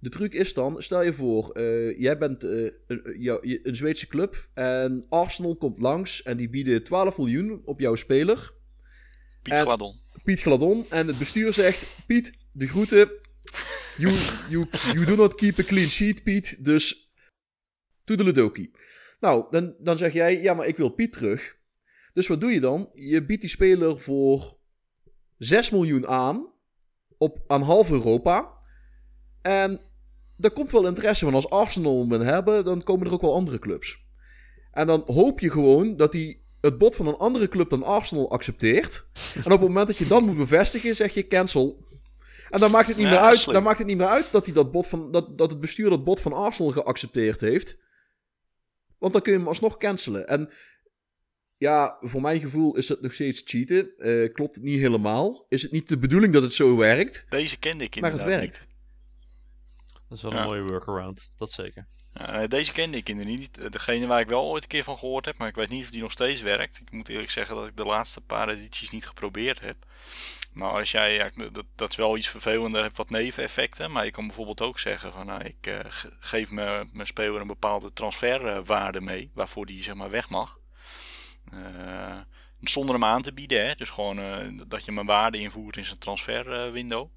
[0.00, 4.06] De truc is dan, stel je voor, eh, jij bent eh, een, jou- een Zweedse
[4.06, 8.52] club en Arsenal komt langs en die bieden 12 miljoen op jouw speler.
[9.42, 10.00] Piet en- Gladon.
[10.24, 10.86] Piet Gladon.
[10.90, 13.10] En het bestuur zegt: Piet, de groeten.
[13.96, 14.14] You,
[14.48, 16.64] you, you do not keep a clean sheet, Piet.
[16.64, 17.12] Dus
[18.04, 18.70] toedeledokie.
[19.20, 21.56] Nou, dan, dan zeg jij: Ja, maar ik wil Piet terug.
[22.12, 22.90] Dus wat doe je dan?
[22.94, 24.58] Je biedt die speler voor
[25.38, 26.52] 6 miljoen aan.
[27.18, 28.56] Op, aan half Europa.
[29.42, 29.80] En
[30.38, 31.24] daar komt wel interesse.
[31.24, 34.06] Want als Arsenal hem hebben, dan komen er ook wel andere clubs.
[34.72, 38.30] En dan hoop je gewoon dat hij het bod van een andere club dan Arsenal
[38.30, 39.06] accepteert.
[39.34, 41.86] En op het moment dat je dan moet bevestigen, zeg je cancel.
[42.50, 44.44] En dan maakt het niet, Ja, meer, uit, dan maakt het niet meer uit dat,
[44.44, 47.76] hij dat, bod van, dat, dat het bestuur dat bod van Arsenal geaccepteerd heeft.
[48.98, 50.28] Want dan kun je hem alsnog cancelen.
[50.28, 50.50] En
[51.56, 53.96] ja, voor mijn gevoel is het nog steeds cheaten.
[53.96, 55.46] Eh, klopt het niet helemaal.
[55.48, 58.40] Is het niet de bedoeling dat het zo werkt, Deze kende ik maar het inderdaad
[58.40, 58.60] werkt.
[58.60, 58.76] niet.
[60.08, 60.38] Dat is wel Ja.
[60.38, 61.86] een mooie workaround, dat zeker.
[62.14, 63.58] Ja, nee, deze kende ik inderdaad niet.
[63.58, 65.84] Eh, Degene waar ik wel ooit een keer van gehoord heb, maar ik weet niet
[65.84, 66.78] of die nog steeds werkt.
[66.80, 69.76] Ik moet eerlijk zeggen dat ik de laatste paar edities niet geprobeerd heb.
[70.52, 73.92] Maar als jij, ja, dat, dat is wel iets vervelender, hebt wat neveneffecten.
[73.92, 77.40] Maar je kan bijvoorbeeld ook zeggen van, nou, ik eh, ge- geef me, mijn speler
[77.40, 80.58] een bepaalde transferwaarde mee, waarvoor die zeg maar weg mag.
[81.52, 82.18] Eh,
[82.60, 83.66] Zonder hem aan te bieden.
[83.66, 83.74] Hè?
[83.74, 84.36] Dus gewoon eh,
[84.66, 87.08] dat je mijn waarde invoert in zijn transferwindow.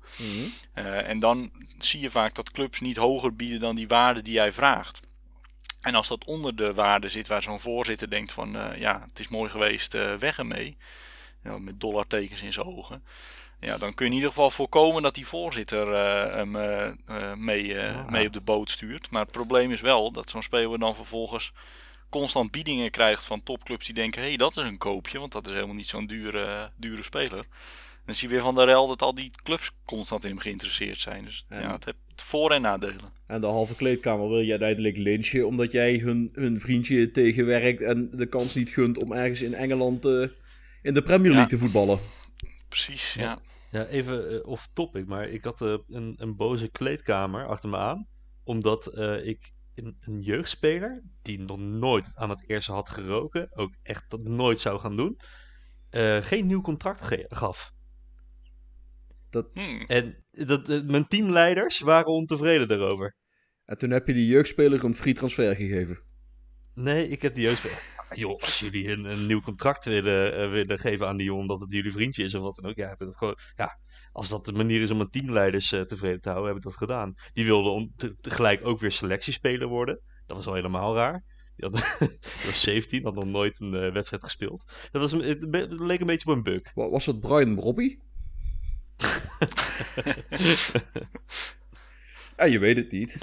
[0.73, 4.33] Eh, en dan zie je vaak dat clubs niet hoger bieden dan die waarde die
[4.33, 5.01] jij vraagt.
[5.81, 9.19] En als dat onder de waarde zit, waar zo'n voorzitter denkt van eh, ja, het
[9.19, 10.77] is mooi geweest, weg ermee.
[11.43, 13.03] Ja, met dollartekens in zijn ogen.
[13.59, 15.95] Ja, dan kun je in ieder geval voorkomen dat die voorzitter
[16.35, 16.51] hem
[17.43, 18.05] mee, Ja.
[18.09, 19.11] mee op de boot stuurt.
[19.11, 21.53] Maar het probleem is wel dat zo'n speler dan vervolgens
[22.11, 25.45] constant biedingen krijgt van topclubs die denken: hé, hey, dat is een koopje, want dat
[25.47, 27.45] is helemaal niet zo'n dure, dure speler.
[28.05, 30.99] Dan zie je weer van de rel dat al die clubs constant in hem geïnteresseerd
[30.99, 31.23] zijn.
[31.25, 33.13] Dus En- ja, het heeft voor- en nadelen.
[33.27, 38.09] En de halve kleedkamer wil jij uiteindelijk lynchen omdat jij hun, hun vriendje tegenwerkt en
[38.13, 40.25] de kans niet gunt om ergens in Engeland eh,
[40.81, 41.47] in de Premier League Ja.
[41.47, 41.99] te voetballen.
[42.67, 43.21] Precies, Ja.
[43.21, 43.39] ja.
[43.71, 47.77] Ja, even eh, off topic, maar ik had eh, een, een boze kleedkamer achter me
[47.77, 48.07] aan.
[48.43, 53.73] Omdat eh, ik een, een jeugdspeler, die nog nooit aan het eerste had geroken, ook
[53.83, 55.17] echt dat nooit zou gaan doen,
[55.89, 57.71] eh, geen nieuw contract ge- gaf.
[59.29, 59.83] Dat, Hmm.
[59.87, 63.15] En dat, eh, mijn teamleiders waren ontevreden daarover.
[63.65, 66.01] En toen heb je die jeugdspeler een free transfer gegeven.
[66.73, 67.83] Nee, ik heb die jeugdspeler.
[68.09, 71.41] Ah, joh, als jullie een, een nieuw contract willen, eh, willen geven aan die jongen
[71.41, 72.75] omdat het jullie vriendje is of wat dan ook.
[72.77, 73.79] Ja, heb ik dat gewoon, ja,
[74.11, 76.75] als dat de manier is om mijn teamleiders eh, tevreden te houden, heb ik dat
[76.77, 77.15] gedaan.
[77.33, 79.99] Die wilden tegelijk ook weer selectiespeler worden.
[80.25, 81.23] Dat was wel helemaal raar.
[81.55, 84.87] Die, had, die was 17, had nog nooit een eh, wedstrijd gespeeld.
[84.91, 85.45] Dat was, een- het,
[85.79, 86.61] leek een beetje op een bug.
[86.73, 87.99] Wa- Was dat Brian Robbie?
[92.37, 93.17] Ja, je weet het niet.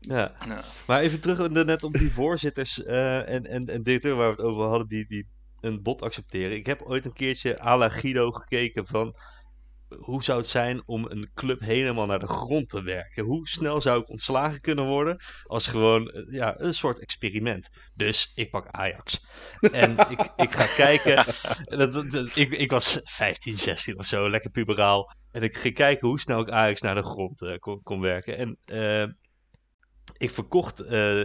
[0.00, 0.32] Ja.
[0.46, 0.64] Ja.
[0.86, 4.44] Maar even terug net op die voorzitters eh, en, en, en directeur waar we het
[4.50, 5.26] over hadden, die, die
[5.60, 6.56] een bod accepteren.
[6.56, 9.14] Ik heb ooit een keertje à la Guido gekeken van
[9.96, 13.24] hoe zou het zijn om een club helemaal naar de grond te werken?
[13.24, 17.68] Hoe snel zou ik ontslagen kunnen worden als gewoon eh, ja, een soort experiment?
[17.94, 19.20] Dus ik pak Ajax.
[19.72, 21.16] En ik, ik ga kijken.
[21.64, 25.12] En Dat, dat- dat- ik, ik was 15, 16 of zo, lekker puberaal.
[25.32, 28.36] En ik ging kijken hoe snel ik Ajax naar de grond eh, kon, kon werken.
[28.38, 29.08] En eh,
[30.18, 31.20] ik verkocht eh,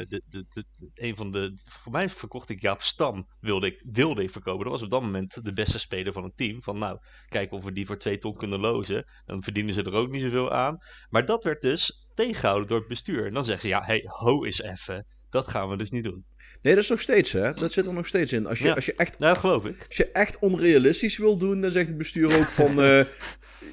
[0.00, 0.64] eh, de, de,
[0.94, 1.52] een van de.
[1.70, 3.28] Voor mij verkocht ik Jaap Stam.
[3.40, 4.62] Wilde ik, wilde ik verkopen.
[4.62, 6.62] Dat was op dat moment de beste speler van het team.
[6.62, 9.04] Van nou, kijken of we die voor twee ton kunnen lozen.
[9.26, 10.78] Dan verdienen ze er ook niet zoveel aan.
[11.10, 13.26] Maar dat werd dus tegengehouden door het bestuur.
[13.26, 15.06] En dan zeggen ze: ja, hey, ho eens even.
[15.30, 16.24] Dat gaan we dus niet doen.
[16.62, 17.52] Nee, dat is nog steeds, hè?
[17.52, 18.46] Dat zit er nog steeds in.
[18.46, 18.74] Als je, Ja.
[18.74, 19.84] als je, echt, Nou, dat geloof ik.
[19.88, 22.82] als je echt onrealistisch wil doen, dan zegt het bestuur ook van...
[22.82, 23.04] eh,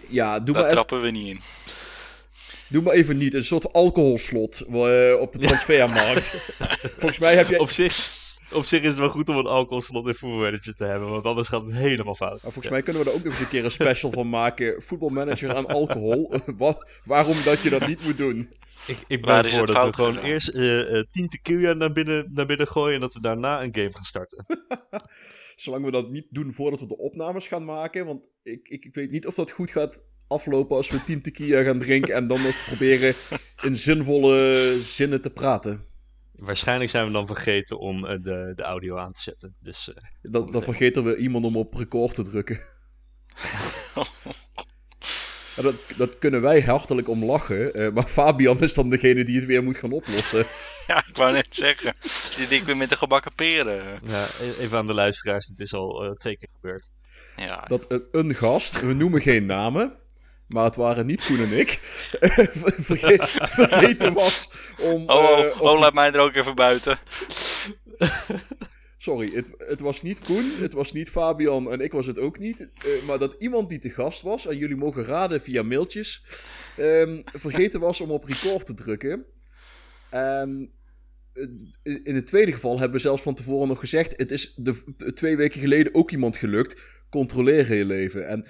[0.10, 1.40] ja, doe Daar maar, e- trappen we niet in.
[2.72, 3.34] Doe maar even niet.
[3.34, 6.30] Een soort alcoholslot eh, op de transfermarkt.
[7.00, 7.60] Volgens mij heb je...
[7.60, 8.20] Op zich,
[8.52, 11.10] op zich is het wel goed om een alcoholslot in voetbalmanager te hebben.
[11.10, 12.42] Want anders gaat het helemaal fout.
[12.42, 14.82] Maar volgens mij kunnen we er ook nog eens een keer een special van maken.
[14.82, 16.34] Voetbalmanager aan alcohol.
[16.58, 18.50] Wa- waarom dat je dat niet moet doen.
[18.88, 21.92] Ik, ik ben is voor het dat we gewoon eerst eh eh 10 tequila naar
[21.92, 24.46] binnen, naar binnen gooien en dat we daarna een game gaan starten.
[25.56, 28.06] Zolang we dat niet doen voordat we de opnames gaan maken.
[28.06, 31.64] Want ik, ik, ik weet niet of dat goed gaat aflopen als we 10 tequila
[31.64, 32.14] gaan drinken.
[32.16, 33.14] En dan nog proberen
[33.62, 35.86] in zinvolle zinnen te praten.
[36.36, 39.56] Waarschijnlijk zijn we dan vergeten om eh, de, de audio aan te zetten.
[39.60, 42.60] Dus eh, Dan, dan vergeten we iemand om op record te drukken.
[45.56, 47.74] Ja, dat, dat kunnen wij hartelijk om lachen.
[47.74, 50.46] eh, maar Fabian is dan degene die het weer moet gaan oplossen.
[50.88, 51.94] Ja, ik wou net zeggen.
[52.26, 54.00] Zit ik weer met de gebakken peren.
[54.04, 56.90] ja, e- even aan de luisteraars, het is al eh, twee keer gebeurd.
[57.38, 59.94] Ja, Dat een, een gast, we noemen geen namen.
[60.54, 61.70] Maar het waren niet Koen en ik.
[62.90, 64.50] verge- vergeten was
[64.80, 65.10] om.
[65.10, 67.00] Oh, eh, oh, op- oh, laat mij er ook even buiten.
[68.98, 72.40] Sorry, het, het was niet Koen, het was niet Fabian en ik was het ook
[72.40, 72.70] niet.
[72.78, 76.24] eh, maar dat iemand die te gast was, en jullie mogen raden via mailtjes,
[76.78, 79.26] ehm, vergeten was om op record te drukken.
[80.10, 80.72] En
[81.34, 81.44] eh,
[81.84, 85.14] in in het tweede geval hebben we zelfs van tevoren nog gezegd: het is de,
[85.14, 86.82] twee weken geleden ook iemand gelukt.
[87.10, 88.28] Controleer je leven.
[88.28, 88.46] En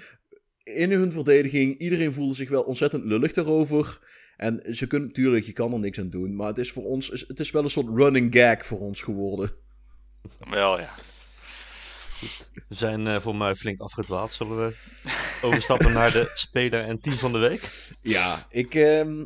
[0.64, 3.98] in hun verdediging, iedereen voelde zich wel ontzettend lullig daarover.
[4.36, 6.36] En ze kunnen natuurlijk, je kan er niks aan doen.
[6.36, 9.52] Maar het is voor ons, het is wel een soort running gag voor ons geworden.
[10.50, 10.90] Wel ja.
[12.68, 14.32] We zijn eh voor mij flink afgedwaald.
[14.32, 14.76] Zullen we
[15.42, 17.92] overstappen naar de speler en team van de week?
[18.02, 19.20] Ja, ik, ehm,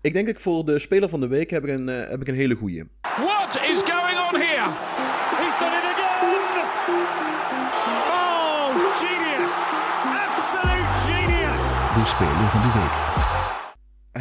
[0.00, 2.20] ik denk dat ik voor de speler van de week heb ik een, eh, heb
[2.20, 2.84] ik een hele goeie.
[3.00, 5.03] What is going on here?
[12.14, 12.92] Speler van de week.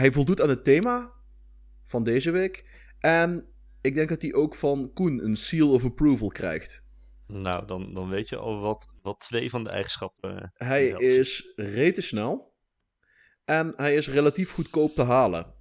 [0.02, 1.12] Hij voldoet aan het thema
[1.86, 2.66] van deze week.
[3.00, 3.46] En
[3.82, 6.84] ik denk dat hij ook van Koen een seal of approval krijgt.
[7.28, 10.40] Nou, dan, dan weet je al wat, wat twee van de eigenschappen.
[10.42, 11.04] eh, Hij zelfs.
[11.04, 12.54] is rete snel.
[13.46, 15.54] En hij is relatief goedkoop te halen.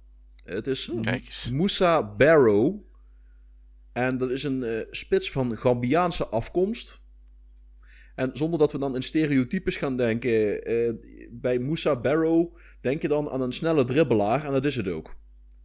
[0.43, 1.49] Het is eens.
[1.51, 2.75] Moussa Barrow.
[3.93, 7.01] En dat is een eh, spits van Gambiaanse afkomst.
[8.15, 10.93] En zonder dat we dan in stereotypes gaan denken, eh,
[11.31, 15.15] bij Moussa Barrow denk je dan aan een snelle dribbelaar en dat is het ook.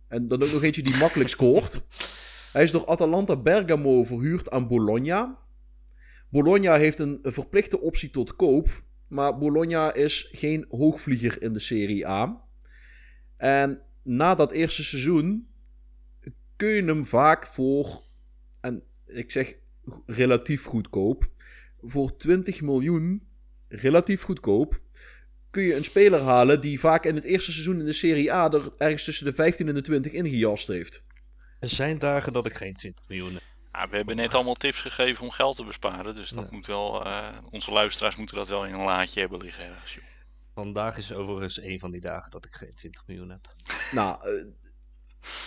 [0.08, 1.82] En dan ook nog eentje die makkelijk scoort.
[2.52, 5.38] Hij is door Atalanta Bergamo verhuurd aan Bologna.
[6.30, 12.08] Bologna heeft een verplichte optie tot koop, maar Bologna is geen hoogvlieger in de Serie
[12.08, 12.44] A.
[13.36, 15.48] En na dat eerste seizoen
[16.56, 18.02] kun je hem vaak voor,
[18.60, 19.54] en ik zeg
[20.06, 21.30] relatief goedkoop,
[21.82, 23.28] voor 20 miljoen,
[23.68, 24.80] relatief goedkoop,
[25.50, 28.50] kun je een speler halen die vaak in het eerste seizoen in de Serie A
[28.52, 31.02] er ergens tussen de 15 en de 20 ingejast heeft.
[31.60, 33.42] Er zijn dagen dat ik geen 20 miljoen heb.
[33.72, 36.14] Ja, we hebben net allemaal tips gegeven om geld te besparen.
[36.14, 36.48] Dus dat Ja.
[36.52, 39.70] moet wel, eh, onze luisteraars moeten dat wel in een laadje hebben liggen.
[40.54, 43.48] Vandaag is overigens een van die dagen dat ik geen 20 miljoen heb.
[43.92, 44.44] Nou, eh,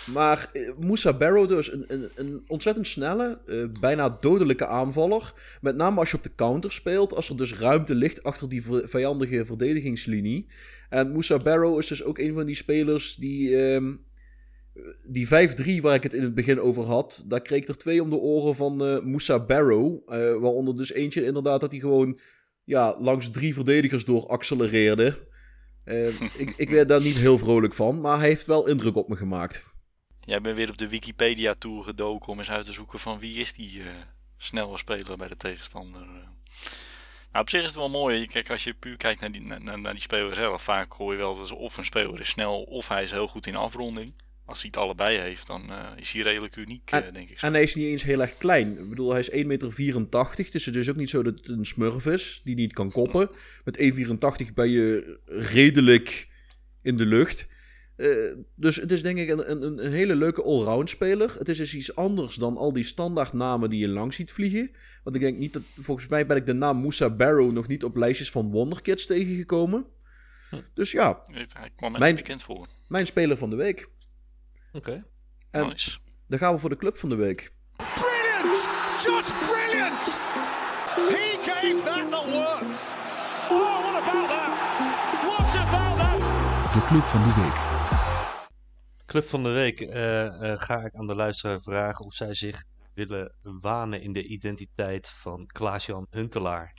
[0.06, 5.32] maar eh, Moussa Barrow dus, een, ontzettend snelle, eh, bijna dodelijke aanvaller.
[5.60, 8.62] Met name als je op de counter speelt, als er dus ruimte ligt achter die
[8.84, 10.46] vijandige verdedigingslinie.
[10.88, 13.56] En Moussa Barrow is dus ook een van die spelers die...
[13.56, 13.94] ehm,
[15.10, 15.30] die 5-3
[15.80, 18.16] waar ik het in het begin over had, daar kreeg ik er twee om de
[18.16, 20.08] oren van eh Moussa Barrow.
[20.40, 22.18] waaronder dus eentje inderdaad dat hij gewoon
[22.64, 25.30] ja, langs drie verdedigers door accelereerde.
[25.84, 29.08] Eh, ik, ik werd daar niet heel vrolijk van, maar hij heeft wel indruk op
[29.08, 29.70] me gemaakt.
[30.20, 33.38] Jij bent weer op de Wikipedia tour gedoken om eens uit te zoeken van wie
[33.40, 33.86] is die eh,
[34.36, 36.02] snelle speler bij de tegenstander.
[36.02, 36.08] eh.
[37.32, 38.26] Nou, op zich is het wel mooi.
[38.26, 41.18] Kijk, als je puur kijkt naar die, naar, naar die speler zelf, vaak hoor je
[41.18, 44.14] wel dat of een speler is snel of hij is heel goed in afronding.
[44.44, 47.38] Als hij het allebei heeft, dan eh, is hij redelijk uniek, eh, denk ik.
[47.38, 47.46] zo.
[47.46, 48.78] En hij is niet eens heel erg klein.
[48.78, 49.74] Ik bedoel, hij is 1,84 meter,
[50.52, 53.30] dus het is ook niet zo dat het een smurf is die niet kan koppen.
[53.64, 53.78] Met
[54.46, 56.28] 1,84 ben je redelijk
[56.82, 57.46] in de lucht.
[57.96, 58.08] Eh,
[58.54, 61.34] dus het is denk ik een, een, een hele leuke allround speler.
[61.38, 64.70] Het is dus iets anders dan al die standaard namen die je langs ziet vliegen.
[65.04, 67.84] Want ik denk niet dat, volgens mij ben ik de naam Moussa Barrow nog niet
[67.84, 69.86] op lijstjes van Wonderkids tegengekomen.
[70.74, 72.68] Dus ja, Hij kwam niet bekend voor.
[72.88, 73.88] mijn speler van de week.
[74.72, 75.04] Oké.
[75.50, 75.98] En Nice.
[76.28, 77.52] dan gaan we voor de club van de week.
[77.76, 78.68] Brilliant!
[79.02, 80.02] Just brilliant!
[80.94, 82.80] He gave that the works.
[83.50, 84.52] Oh, what about that?
[85.26, 86.72] What about that?
[86.72, 87.60] De club van de week.
[89.06, 92.64] Club van de week eh, eh, ga ik aan de luisteraar vragen of zij zich
[92.94, 96.72] willen wanen in de identiteit van Klaas-Jan Huntelaar.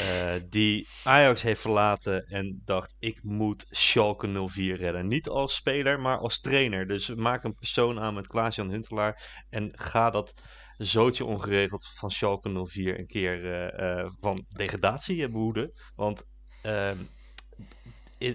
[0.00, 5.06] Eh, die Ajax heeft verlaten en dacht ik moet Schalke 04 redden.
[5.06, 6.86] Niet als speler, maar als trainer.
[6.86, 10.34] Dus maak een persoon aan met Klaas-Jan Huntelaar en ga dat
[10.78, 15.72] zootje ongeregeld van Schalke 04 een keer eh, eh, van degradatie behoeden.
[15.96, 16.28] Want
[16.62, 16.98] ehm,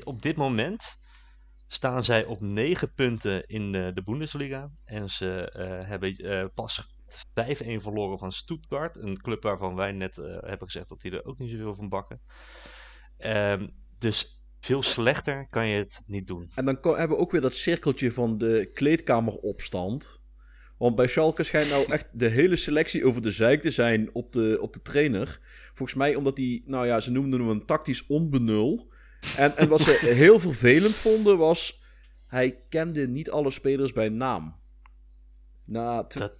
[0.03, 0.97] op dit moment
[1.67, 4.71] staan zij op 9 punten in de Bundesliga.
[4.85, 5.51] En ze
[5.85, 6.45] hebben eh,
[7.33, 8.97] pas 5-1 verloren van Stuttgart.
[8.97, 11.89] Een club waarvan wij net eh, hebben gezegd dat die er ook niet zoveel van
[11.89, 12.21] bakken.
[13.17, 16.49] Ehm, dus veel slechter kan je het niet doen.
[16.55, 20.21] En dan hebben we ook weer dat cirkeltje van de kleedkameropstand.
[20.77, 24.33] Want bij Schalke schijnt nou echt de hele selectie over de zeik te zijn op
[24.33, 25.39] de, op de trainer.
[25.73, 28.91] Volgens mij omdat hij, nou ja, ze noemden hem een tactisch onbenul.
[29.37, 29.91] En, en wat ze
[30.23, 31.83] heel vervelend vonden was,
[32.27, 34.55] hij kende niet alle spelers bij naam.
[35.65, 36.38] Na tw- Dat,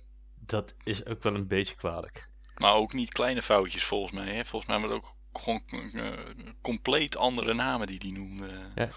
[0.49, 2.29] dat is ook wel een beetje kwalijk.
[2.55, 4.35] Maar ook niet kleine foutjes volgens mij.
[4.35, 4.45] Hè?
[4.45, 6.13] Volgens mij waren het ook gewoon eh,
[6.61, 8.47] compleet andere namen die die noemde.
[8.75, 8.89] Ja.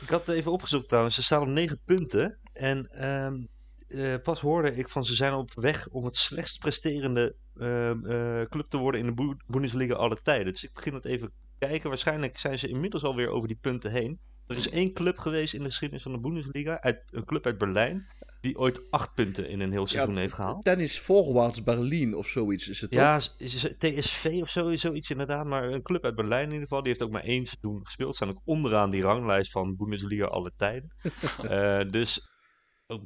[0.00, 1.14] Ik had het even opgezocht trouwens.
[1.14, 2.38] Ze staan op 9 punten.
[2.52, 3.44] En ehm,
[3.88, 8.42] eh, pas hoorde ik van ze zijn op weg om het slechtst presterende ehm, eh,
[8.42, 10.52] club te worden in de Bundesliga alle tijden.
[10.52, 11.88] Dus ik ging het even kijken.
[11.88, 14.20] Waarschijnlijk zijn ze inmiddels alweer over die punten heen.
[14.46, 17.58] Er is één club geweest in de geschiedenis van de Bundesliga, uit, een club uit
[17.58, 18.06] Berlijn,
[18.40, 20.64] die ooit acht punten in een heel seizoen heeft gehaald.
[20.64, 23.00] Tennis Voorwaarts Berlin of zoiets is het toch?
[23.00, 25.46] Ja, is- is het TSV of zo, zoiets inderdaad.
[25.46, 26.78] Maar een club uit Berlijn in ieder geval.
[26.82, 28.14] Die heeft ook maar één seizoen gespeeld.
[28.16, 30.90] Staan ook onderaan die ranglijst van Bundesliga alle tijden.
[31.48, 32.28] Eh, dus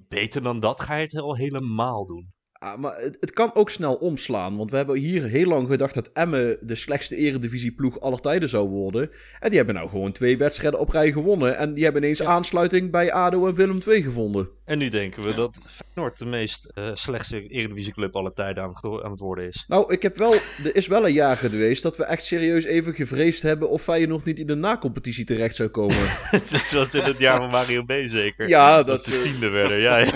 [0.09, 2.33] beter dan dat ga je het al helemaal doen.
[2.53, 4.57] Ah, maar het, het kan ook snel omslaan.
[4.57, 8.69] Want we hebben hier heel lang gedacht dat Emmen de slechtste eredivisieploeg aller tijden zou
[8.69, 9.11] worden.
[9.41, 11.57] En die hebben nou gewoon twee wedstrijden op rij gewonnen.
[11.57, 14.49] En die hebben ineens aansluiting bij ADO en Willem II gevonden.
[14.65, 15.35] En nu denken we Ja.
[15.35, 19.49] dat Feyenoord de meest eh, slechtste eredivisieclub aller tijden aan het, ge- aan het worden
[19.49, 19.65] is.
[19.69, 22.95] Nou, ik heb wel, er is wel een jaar geweest dat we echt serieus even
[22.95, 25.97] gevreesd hebben of Feyenoord niet in de na-competitie terecht zou komen.
[26.51, 28.49] dat was in het jaar van Mario B zeker.
[28.49, 29.79] Ja, dat, dat, ze eh, tiende werden.
[29.81, 30.05] Ja, ja.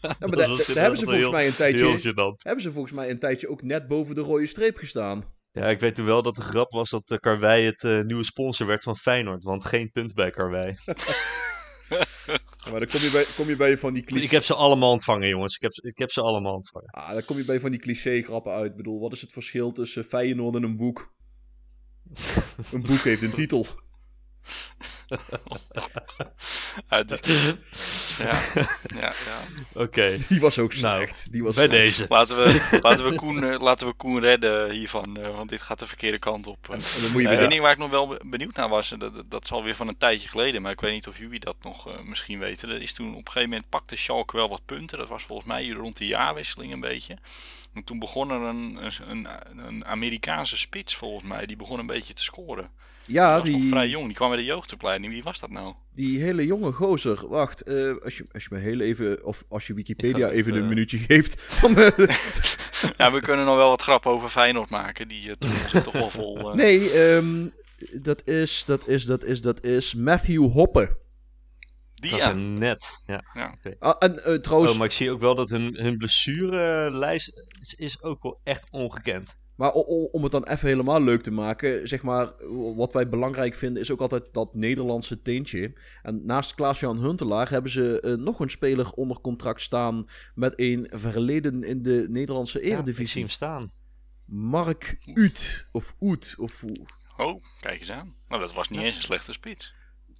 [0.00, 1.84] Ja, maar daar- hebben ze volgens heel- mij een tijdje,
[2.42, 5.24] hebben ze volgens mij een tijdje ook net boven de rode streep gestaan.
[5.52, 8.66] Ja, ik weet toen wel dat de grap was dat eh, Karwei het nieuwe sponsor
[8.66, 9.44] werd van Feyenoord.
[9.44, 10.74] Want geen punt bij Karwei.
[12.72, 14.24] Maar dan kom je bij, kom je bij van die cliché.
[14.24, 15.56] Ik heb ze allemaal ontvangen, jongens.
[15.56, 16.90] Ik heb, ik heb ze allemaal ontvangen.
[16.90, 18.70] Ah, dan kom je bij van die cliché-grappen uit.
[18.70, 21.14] Ik bedoel, wat is het verschil tussen Feyenoord en een boek?
[22.72, 23.66] Een boek heeft een titel.
[26.88, 27.56] Uit de-
[28.18, 28.40] ja,
[29.00, 29.38] ja, ja.
[29.82, 31.32] Oké, Die was ook Nou, slecht.
[31.32, 31.82] Die was bij slecht.
[31.82, 32.06] deze.
[32.08, 35.78] Laten we, laten, we Koen, eh, laten we Koen redden hiervan, eh, want dit gaat
[35.78, 36.68] de verkeerde kant op.
[36.68, 36.74] eh.
[36.74, 39.00] En dan moet je Eén ding waar ik nog wel be- benieuwd naar was, dat,
[39.14, 41.56] dat- dat is alweer van een tijdje geleden, maar ik weet niet of jullie dat
[41.62, 42.68] nog misschien weten.
[42.70, 44.98] Er is toen op een gegeven moment pakte Schalke wel wat punten.
[44.98, 47.16] Dat was volgens mij rond de jaarwisseling een beetje.
[47.74, 48.78] En toen begon er een,
[49.08, 52.70] een, een Amerikaanse spits volgens mij, die begon een beetje te scoren.
[53.06, 55.12] Die Ja, nog die, vrij jong, die kwam bij de jeugdopleiding.
[55.12, 55.74] Wie was dat nou?
[55.94, 57.28] die hele jonge gozer.
[57.28, 60.68] Wacht, eh, als, je, als je me heel even, of als je Wikipedia even een
[60.68, 61.60] minuutje geeft.
[61.60, 62.08] Dan, eh,
[62.96, 65.08] Ja, we kunnen nog wel wat grap over Feyenoord maken.
[65.08, 65.34] Die uh,
[65.68, 66.50] zit toch wel vol.
[66.50, 66.54] eh.
[66.54, 67.48] nee, ehm,
[67.92, 70.96] dat is, dat is, dat is, dat is Matthew Hoppe.
[71.94, 72.32] die dat ja.
[72.32, 73.02] net.
[73.06, 73.24] Ja.
[73.34, 73.56] ja.
[73.78, 77.74] Ah, en eh, trouwens, Oh, maar ik zie ook wel dat hun, hun blessurelijst is,
[77.74, 79.36] is ook wel echt ongekend.
[79.56, 82.32] Maar om het dan even helemaal leuk te maken, zeg maar,
[82.76, 85.72] wat wij belangrijk vinden is ook altijd dat Nederlandse tintje.
[86.02, 90.90] En naast Klaas-Jan Huntelaar hebben ze eh, nog een speler onder contract staan met een
[90.94, 93.20] verleden in de Nederlandse Ja, ik zie eredivisie.
[93.20, 93.70] hem staan.
[94.26, 96.86] Mark Ut, of Oet, of hoe-
[97.16, 98.14] Oh, kijk eens aan.
[98.28, 99.74] Nou, dat was niet eens een slechte spits.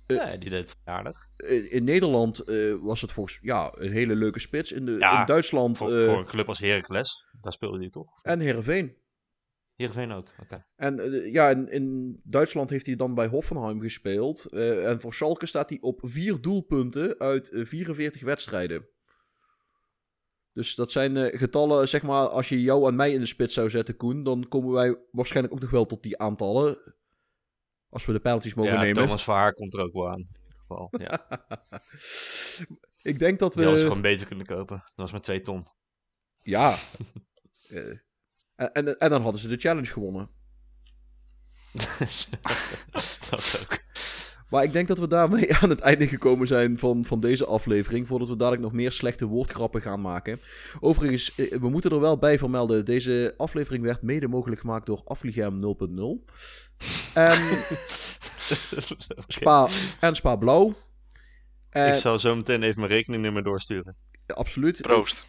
[0.07, 1.27] Nee, die deed het aardig.
[1.69, 4.73] in Nederland eh, was het volgens ja, een hele leuke spits.
[4.73, 7.91] In, de, Ja, in Duitsland Voor, eh, voor een club als Heracles, daar speelde hij
[7.91, 8.23] toch?
[8.23, 8.97] en Heerenveen.
[9.77, 10.65] Heerenveen ook, oké.
[10.77, 14.47] En eh, ja, in, in Duitsland heeft hij dan bij Hoffenheim gespeeld.
[14.47, 18.87] Eh, en voor Schalke staat hij op vier doelpunten uit eh, 44 wedstrijden.
[20.53, 23.55] Dus dat zijn eh, getallen, zeg maar, als je jou en mij in de spits
[23.55, 26.95] zou zetten, Koen, dan komen wij waarschijnlijk ook nog wel tot die aantallen.
[27.89, 29.03] Als we de pijltjes mogen Ja, nemen.
[29.03, 30.25] Thomas Verhaar komt er ook wel aan.
[30.91, 31.27] Ja.
[33.13, 33.77] Ik denk dat we.
[33.77, 34.77] Ze gewoon beter kunnen kopen.
[34.77, 35.67] Dat was maar 2 ton.
[36.43, 36.75] Ja.
[37.69, 37.99] Eh,
[38.57, 40.29] en, en, en dan hadden ze de challenge gewonnen.
[43.31, 43.81] dat ook.
[44.53, 48.09] Maar ik denk dat we daarmee aan het einde gekomen zijn van, van deze aflevering.
[48.09, 50.41] Voordat we dadelijk nog meer slechte woordgrappen gaan maken.
[50.81, 52.85] Overigens, eh, we moeten er wel bij vermelden.
[52.85, 56.25] Deze aflevering werd mede mogelijk gemaakt door Afligem 0.0.
[57.15, 57.39] En
[59.27, 59.69] Spa,
[60.01, 60.75] en Spa Blauw.
[61.71, 63.97] En, Ik zal zo meteen even mijn rekeningnummer doorsturen.
[64.27, 64.81] Absoluut.
[64.81, 65.27] Proost.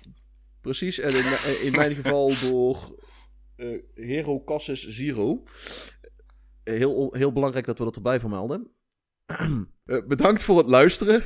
[0.61, 2.95] Precies, en in, in mijn geval door
[3.55, 5.43] eh Hero Cassis Zero.
[6.63, 8.71] Eh, Heel, heel belangrijk dat we dat erbij vermelden.
[9.83, 11.23] Eh, bedankt voor het luisteren.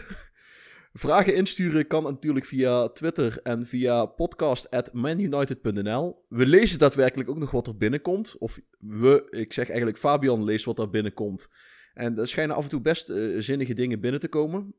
[0.94, 6.26] Vragen insturen kan natuurlijk via Twitter en via podcast.manunited.nl.
[6.30, 8.38] We lezen daadwerkelijk ook nog wat er binnenkomt.
[8.38, 11.48] Of we, ik zeg eigenlijk Fabian leest wat er binnenkomt.
[11.94, 14.76] En er schijnen af en toe best zinnige dingen binnen te komen.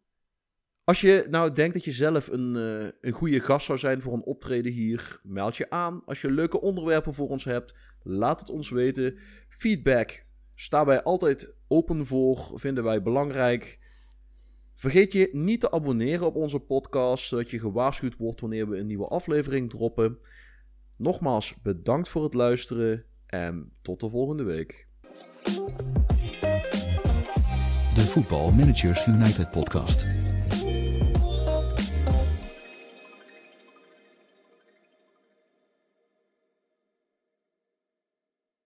[0.89, 4.13] Als je nou denkt dat je zelf een, eh, een goede gast zou zijn voor
[4.13, 6.03] een optreden hier, meld je aan.
[6.05, 9.19] Als je leuke onderwerpen voor ons hebt, laat het ons weten.
[9.49, 10.25] Feedback
[10.55, 13.79] staan wij altijd open voor, vinden wij belangrijk.
[14.75, 18.87] Vergeet je niet te abonneren op onze podcast, zodat je gewaarschuwd wordt wanneer we een
[18.87, 20.19] nieuwe aflevering droppen.
[20.97, 24.87] Nogmaals, bedankt voor het luisteren en tot de volgende week.
[27.95, 30.07] De Voetbal Managers United podcast.